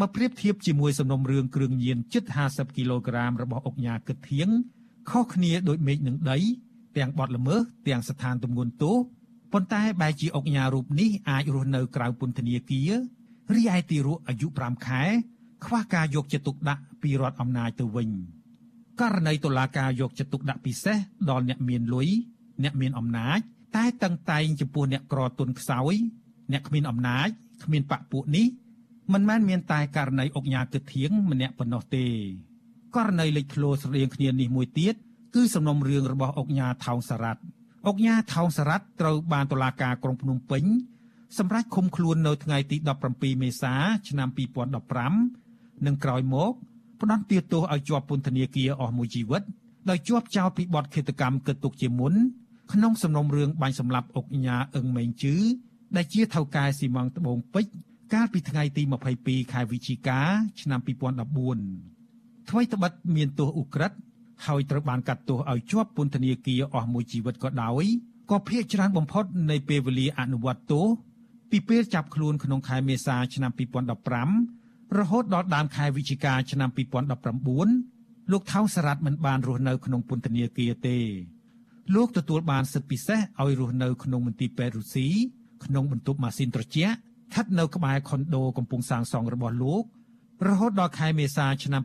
[0.00, 4.48] បើប្រៀបធៀបជាមួយសំណុំរឿងគ្រឿងញៀនជិត50គីឡូក្រាមរបស់អុកញ៉ាគិតធៀង
[5.10, 6.38] ខុសគ្នាដូចមេឃនឹងដី
[6.96, 8.96] ទាំងបទល្មើសទាំងស្ថានទម្ងន់ទោស
[9.52, 12.90] ប៉ុន្តែបែរជាអុកញ៉ារូបនេះអាចរស់នៅក្រៅពន្ធនាគារ
[13.54, 15.02] រីឯទីរក់អាយុ5ខែ
[15.64, 18.08] ខ្វះការយកចិត្តទុកដាក់ពីរដ្ឋអំណាចទៅវិញ
[19.00, 20.96] ករណីតុលាការយកចិត្តទុកដាក់ពិសេស
[21.30, 22.08] ដល់អ្នកមានលុយ
[22.62, 23.38] អ្នកមានអំណាច
[23.76, 25.94] តែតឹងតែងចំពោះអ្នកក្រទុនខ្សោយ
[26.52, 27.28] អ្នកគ្មានអំណាច
[27.64, 28.46] គ្មានបពពួកនេះ
[29.12, 32.06] មិនមែនមានតែករណីអុកញ៉ាគិតធៀងម្នាក់ប៉ុណ្ណោះទេ
[32.96, 34.94] ករណីលេចធ្លោស្រដៀងគ្នានេះមួយទៀត
[35.36, 37.40] គឺសំណុំរឿងរបស់អុកញ៉ាថោងសារ៉ាត់
[37.86, 40.64] អុកញ៉ាថោងសារ៉ាត់ត្រូវបានតុលាការក្រុងភ្នំពេញ
[41.38, 42.76] សម្រាប់ឃុំខ្លួននៅថ្ងៃទី
[43.10, 43.74] 17មេសា
[44.08, 44.28] ឆ្នាំ
[45.06, 46.52] 2015និងក្រោយមក
[47.00, 49.42] ផ្ដន្ទាទោសឲ្យជាប់ពន្ធនាគារអស់មួយជីវិត
[49.90, 52.14] ដោយជាប់ចោទពីបទឃាតកម្មកិត្តទុកជាមុន
[52.72, 55.36] ក្នុងសំណុំរឿងបាញ់សម្លាប់អុកញ៉ាអឹងមេងជឺ
[55.96, 57.72] ដែលជាថៅកែស៊ីម៉ងត្បូងពេជ្រ
[58.12, 58.82] កាលពីថ្ងៃទី
[59.18, 60.20] 22ខែវិច្ឆិកា
[60.60, 63.96] ឆ្នាំ2014ថ្មីត្បិតមានទោសឧក្រិដ្ឋ
[64.44, 67.84] ហើយត្រូវបានកាត់ទោសឲ្យជាប់ពន្ធនាគារអស់មួយជីវិតក៏ដោយ
[68.30, 70.86] ក៏ភាកច្រើនបំផុតនៃពេលវេលាអនុវត្តទោស
[71.50, 73.52] ពីពេលចាប់ខ្លួនក្នុងខែមេសាឆ្នាំ
[74.24, 76.70] 2015រហូតដល់ដើមខែវិច្ឆិកាឆ្នាំ
[77.50, 80.98] 2019លោកថៅសារ៉ាត់មិនបានរស់នៅក្នុងពន្ធនាគារទេ
[81.94, 85.08] លោកទទួលបានសិទ្ធិពិសេសឲ្យរស់នៅក្នុងមន្ទីរពេទ្យរុស្ស៊ី
[85.64, 89.84] ក្នុងបន្ទប់ម៉ាស៊ីនត្រជាក់ស្ថិតនៅក្បែរខុនដូកំពុងសាងសង់របស់លោក
[90.48, 91.82] រហូតដល់ខែមេសាឆ្នាំ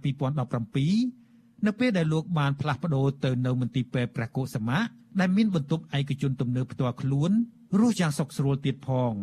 [0.62, 1.21] 2017
[1.66, 4.80] នៅពេលដែលលោកបានផ្លាស់ប្ដូរទៅនៅមន្ទីរពេទ្យព្រះកុសមៈ
[5.20, 7.32] ដែលមានបន្ទប់ឯកជនទំនើបផ្ទាល់ខ្លួន
[7.80, 9.14] រស់យ៉ាងសុខស្រួលទៀតផង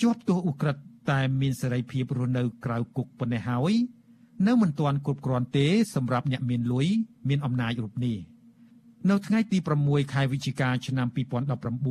[0.00, 3.72] ជាប់ទោសឧក្រិដ្ឋតែមានសេរីភាពរស់នៅក្រៅគុកប៉ុណ្ណេះហើយ
[4.46, 6.86] នៅមិនទាន់គ្រប់គ្រាន់ទេសម្រាប់អ្នកមានលុយ
[7.28, 8.16] មានអំណាចរូបនេះ
[9.10, 11.08] នៅថ្ងៃទី6ខែវិច្ឆិកាឆ្នាំ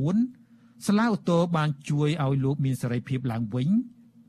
[0.02, 3.68] 2019សាឡាអូតូបានជួយឲ្យលោកមានសេរីភាពឡើងវិញ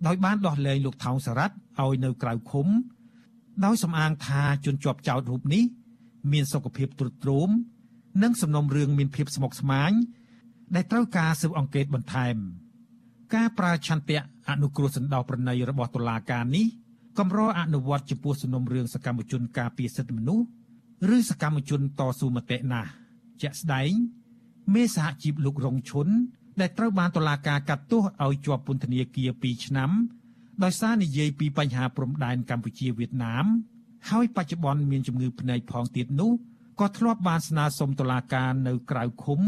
[0.07, 2.67] ដោយបានដោះលែងលោកថោងសារ៉ាត់ឲ្យនៅក្រៅឃុំ
[3.65, 5.65] ដោយសំអាងថាជនជាប់ចោតរូបនេះ
[6.33, 7.51] មានសុខភាពទ្រុឌទ្រោម
[8.23, 9.93] និងសំណុំរឿងមានភាពស្មុគស្មាញ
[10.75, 12.37] ដែលត្រូវការស៊ើបអង្កេតបន្ថែម
[13.35, 16.67] ការប្រើឆន្ទៈអនុគ្រោះសណ្ដោប្រណីរបស់តុលាការនេះ
[17.19, 20.47] កម្រអនុវត្តចំពោះសំណុំរឿងសកម្មជនការពារសិទ្ធិមនុស្ស
[21.17, 22.91] ឬសកម្មជនតស៊ូមតិណាស់
[23.43, 23.91] ជាក់ស្ដែង
[24.75, 26.09] មេសហជីពលោករងឈុន
[26.61, 29.91] ដែលត្រូវបានតុលាការកាត់ទោសឲ្យជាប់ពន្ធនាគារ2ឆ្នាំ
[30.63, 33.47] ដោយសារនិយាយពីបញ្ហាព្រំដែនកម្ពុជាវៀតណាម
[34.11, 36.33] ហើយបច្ចុប្បន្នមានជំងឺភ្នែកផងទៀតនោះ
[36.81, 39.41] ក៏ធ្លាប់បានស្នើសុំតុលាការនៅក្រៅឃុំ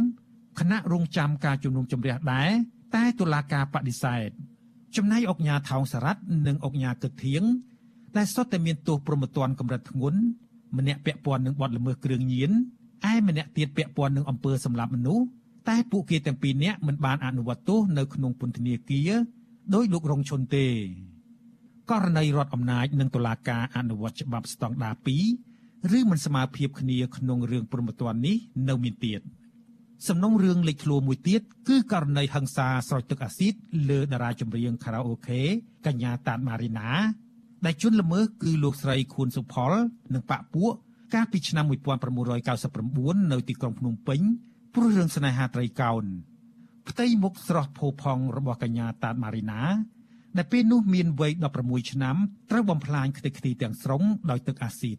[0.59, 2.51] គណៈរងចាំការជំនុំជម្រះដែរ
[2.95, 4.29] តែតុលាការបដិសេធ
[4.97, 7.43] ចំណែកអង្គញាថោងសារ៉ាត់និងអង្គញាកឹកធៀង
[8.17, 10.21] ដែលសុទ្ធតែមានទោសប្រមទ័នកម្រិតធ្ងន់
[10.79, 12.51] ម្នាក់ពាក់ព័ន្ធនឹងបទល្មើសគ្រឿងញៀន
[13.11, 15.25] ឯម្នាក់ទៀតពាក់ព័ន្ធនឹងអំពើសម្លាប់មនុស្ស
[15.69, 19.11] តែពួកគេទាំងពីរនាក់មិនបានអនុវត្តទោសនៅក្នុងពន្ធនាគារ
[19.73, 20.67] ដោយលោករងឈុនទេ
[21.91, 24.95] ករណីរដ្ឋអំណាចនិងតុលាការអនុវត្តច្បាប់ស្តង់ដារ
[25.45, 28.37] 2ឬមិនស្មើភាពគ្នាក្នុងរឿងព្រហ្មទណ្ឌនេះ
[28.69, 29.21] នៅមានទៀត
[30.09, 33.55] សំណុំរឿងលេចធ្លោមួយទៀតគឺករណីហិង្សាស្រោចទឹកអាស៊ីត
[33.91, 35.41] លើតារាចម្រៀងខារ៉ាអូខេ
[35.87, 36.89] កញ្ញាតាតម៉ារីណា
[37.65, 39.73] ដែលជន់ល្មើសគឺលោកស្រីខួនសុផល
[40.15, 40.73] និងប៉ាក់ពួក
[41.15, 44.21] កាលពីឆ្នាំ1999នៅទីក្រុងភ្នំពេញ
[44.75, 46.05] ព្រោះរឿងស្នេហាត្រីកោណ
[46.91, 49.61] ផ្ទៃមុខស្រស់ផូផង់របស់កញ្ញាតាតម៉ារីណា
[50.37, 51.33] ដែលពេលនោះមានវ័យ
[51.63, 52.17] 16ឆ្នាំ
[52.51, 54.99] ត្រូវបំផ្លាញខ្ទេចខ្ទីទាំងស្រុងដោយទឹកអាស៊ីត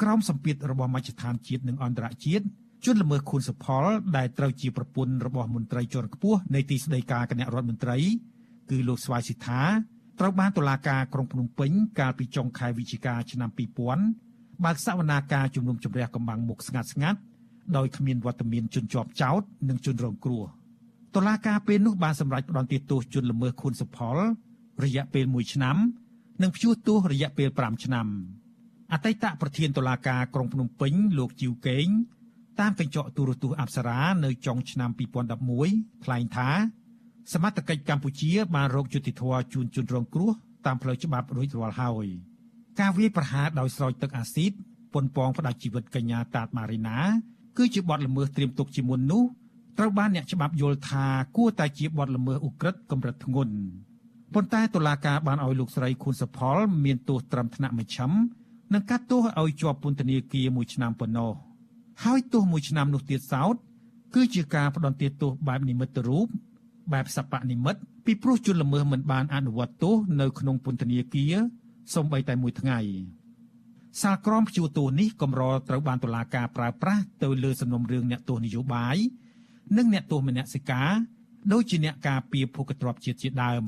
[0.00, 2.44] ក្រោមសម្ពាធរបស់មជ្ឈដ្ឋានជាតិនិងអន្តរជាតិ
[2.84, 3.84] ជនល្មើសខួនសុផល
[4.16, 7.98] ដែលត្រូវជាប្រពន្ធរបស់មន្ត្រីជាន់ខ្ពស់នៃទីស្តីការគណៈរដ្ឋមន្ត្រី
[8.70, 9.62] គឺលោកស្វាយសិដ្ឋា
[10.20, 13.50] ត្រូវបានតុលាការក្រុងភ្នំពេញកាលពីចុងខែវិច្ឆិកាឆ្នាំ
[14.06, 17.18] 2000បើកសវនាការជំនុំជម្រះកម្បាំងមុខស្ងាត់ស្ងាត់
[17.76, 20.44] ដោយគ្មានវត្តមានជនជាប់ចោតនិងជនរងគ្រោះ
[21.14, 24.16] តុលាការពេលនោះបានសម្រេចផ្តន្ទាទោសជនល្មើសខុនសុផល
[24.84, 25.76] រយៈពេល1ឆ្នាំ
[26.42, 28.06] និងព្យួរទោសរយៈពេល5ឆ្នាំ
[28.92, 31.86] អតីតប្រធានតុលាការក្រុងភ្នំពេញលោកជីវកេង
[32.60, 34.90] តាមកញ្ចក់ទូរទស្សន៍អប្សរានៅចុងឆ្នាំ
[35.46, 36.48] 2011ថ្លែងថា
[37.32, 40.30] សមត្ថកិច្ចកម្ពុជាបានរកយុត្តិធម៌ជូនជនរងគ្រោះ
[40.66, 42.06] តាមផ្លូវច្បាប់រួចរាល់ហើយ
[42.80, 44.52] ការវាយប្រហារដោយស្រោចទឹកអាស៊ីត
[44.94, 46.98] ប៉ុនប៉ងផ្ដាច់ជីវិតកញ្ញាតាតម៉ារីណា
[47.56, 49.24] គឺជាបទល្មើសត្រៀមទុកជាមុននោះ
[49.78, 51.06] ត្រូវបានអ្នកច្បាប់យល់ថា
[51.36, 53.54] គួរតែជាបទល្មើសឧក្រិដ្ឋកម្រិតធ្ងន់
[54.34, 58.10] ប៉ុន្តែតុលាការបានឲ្យលោកស្រីខួនសុផល មានទោសត្រឹមថ្នាក់មជ្ឈិម
[58.74, 61.32] និងកាត់ទោសឲ្យជាប់ពន្ធនាគារមួយឆ្នាំប៉ុណ្ណោះ
[62.04, 63.54] ហើយទោសមួយឆ្នាំនោះទៀតសោត
[64.14, 66.26] គឺជាការផ្ដន្ទាទោសបែបនិមិត្តរូប
[66.92, 71.34] បែបសពនិមិត្តពីព្រោះជនល្មើសមិនបានអនុវត្តទោសនៅក្នុងពន្ធនាគារ
[71.94, 72.78] សូម្បីតែមួយថ្ងៃ
[74.02, 78.96] សាលក្រមព្យួរទោសនេះកម្រត្រូវបានតុលាការប្រើប្រាស់ទៅលើសំណុំរឿងអ្នកទោសនយោបាយ
[79.76, 80.90] និងអ្នកទោសមនសិការ
[81.52, 83.64] ដូចជាអ្នកការពារភូកទ្របជាតិជាដើម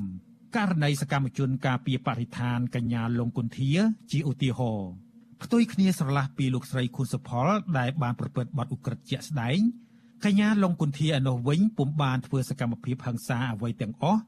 [0.55, 3.71] ករណីសកម្មជនការពារបរិស្ថានកញ្ញាលងគុន្ធា
[4.11, 4.91] ជាឧទាហរណ៍
[5.43, 9.59] ផ្ទុយគ្នាស្រឡះពីលោកស្រីខុនសុផលដែលបានប្រព្រឹត្តបទឧក្រិដ្ឋជាក់ស្ដែង
[10.25, 14.21] កញ្ញាលងគុន្ធាឯនោះវិញពុំបានធ្វើសកម្មភាពហិង្សាអ្វីទាំងអស់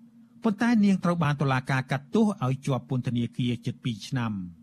[0.44, 4.34] ប៉ុន្តែនាងត្រូវបានតុលាការកាត់ទោសឲ្យជាប់ពន្ធនាគារជិត2ឆ្នាំ។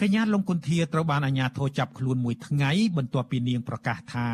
[0.00, 4.28] កញ្ញាលងគុន្ធាត្រូវបានអាជ្ញាធរចាប់ខ្លួនមួយថ្ងៃបន្ទាប់ពីនាងប្រកាសថា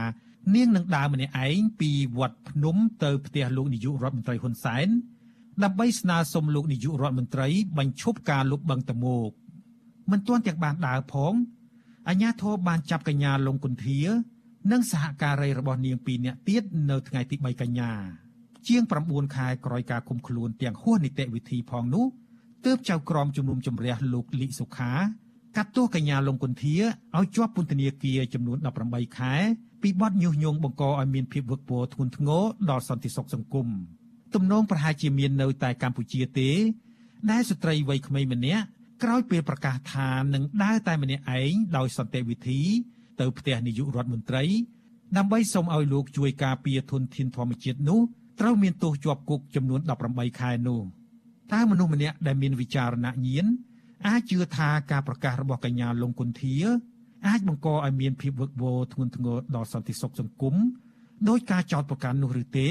[0.55, 4.89] នាងនឹងដើរម្នាក់ឯងពីវត្តភ្នំទៅផ្ទះលោកនាយករដ្ឋមន្ត្រីហ៊ុនសែន
[5.63, 9.31] ដើម្បីស្នើសុំលោកនាយករដ្ឋមន្ត្រីបញ្ឈប់ការលុបបង្កតមោក
[10.11, 11.33] មិនទាន់ទាំងបានដើរផង
[12.09, 14.01] អាជ្ញាធរបានចាប់កញ្ញាលងគុន្ធា
[14.71, 17.93] និងសហការីរបស់នាងពីរនាក់ទៀតនៅថ្ងៃទី3កញ្ញា
[18.69, 22.07] ជាង9ខែក្រោយការឃុំខ្លួនទាំងហួសនីតិវិធីផងនោះ
[22.65, 24.93] ទើបចៅក្រមជំនុំជម្រះលោកលីសុខា
[25.57, 26.77] កាត់ទោសកញ្ញាលងគុន្ធា
[27.17, 29.35] ឲ្យជាប់ពន្ធនាគារចំនួន18ខែ
[29.83, 33.69] ពីបទញុះញង់បង្កឲ្យមានភាពវឹកវរធ្ងន់ធ្ងរដល់សន្តិសុខសង្គម
[34.35, 36.51] ទំនងប្រហែលជាមាននៅតែកម្ពុជាទេ
[37.31, 38.65] ដែលស្ត្រីវ័យក្មេងម្នាក់
[39.03, 42.61] ក្រោយពេលប្រកាសថានឹងដើរតែម្នាក់ឯងដោយសន្តិវិធី
[43.21, 44.45] ទៅផ្ទះនាយករដ្ឋមន្ត្រី
[45.17, 48.01] ដើម្បីសូមឲ្យលោកជួយការពារធនធានធម្មជាតិនោះ
[48.41, 50.81] ត្រូវមានទោសជាប់គុកចំនួន18ខែនោះ
[51.53, 53.47] តើមនុស្សម្នាក់ដែលមានវិចារណញ្ញាណ
[54.07, 56.57] អាចជឿថាការប្រកាសរបស់កញ្ញាលងគុន្ធា
[57.27, 60.55] អាចបង្កឲ្យមានភាពវឹកវរធ្ងន់ធ្ងរដល់សន្តិសុខសង្គម
[61.29, 62.69] ដោយការចោទប្រកាន់នោះឬទេ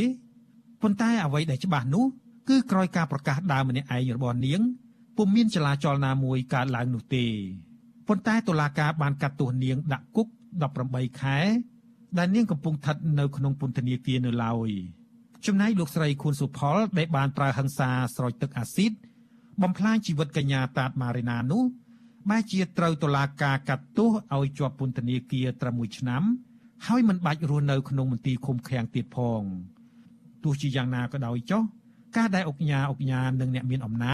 [0.82, 2.06] ប៉ុន្តែអ្វីដែលច្បាស់នោះ
[2.50, 4.62] គឺក្រោយការប្រកាសដើមម្នាក់ឯងរបស់នាង
[5.18, 7.26] ពុំមានចលាចលណាមួយកើតឡើងនោះទេ
[8.08, 10.28] ប៉ុន្តែតុលាការបានកាត់ទោសនាងដាក់គុក
[10.74, 11.38] 18ខែ
[12.18, 14.70] ដែលនាងកំពុងស្ថិតនៅក្នុងពន្ធនាគារនៅឡើយ
[15.46, 18.92] ចំណែកលោកស្រីខួនសុផលដែលបានប្រើហិង្សាស្រោចទឹកអាស៊ីត
[19.62, 21.64] បំផ្លាញជីវិតកញ្ញាតាតម៉ារីណានោះ
[22.30, 26.24] បែជាត្រូវតុលាការកាត់ទោសឲ្យជាប់ពន្ធនាគារត្រឹម1ឆ្នាំ
[26.88, 29.42] ហើយមិនបាច់រស់នៅក្នុងមន្ទីរឃុំឃាំងទៀតផង
[30.44, 31.64] ទោះជាយ៉ាងណាក៏ដោយចុះ
[32.18, 34.08] ការដែលអង្គញាអង្គញានិងអ្នកមានអំណាច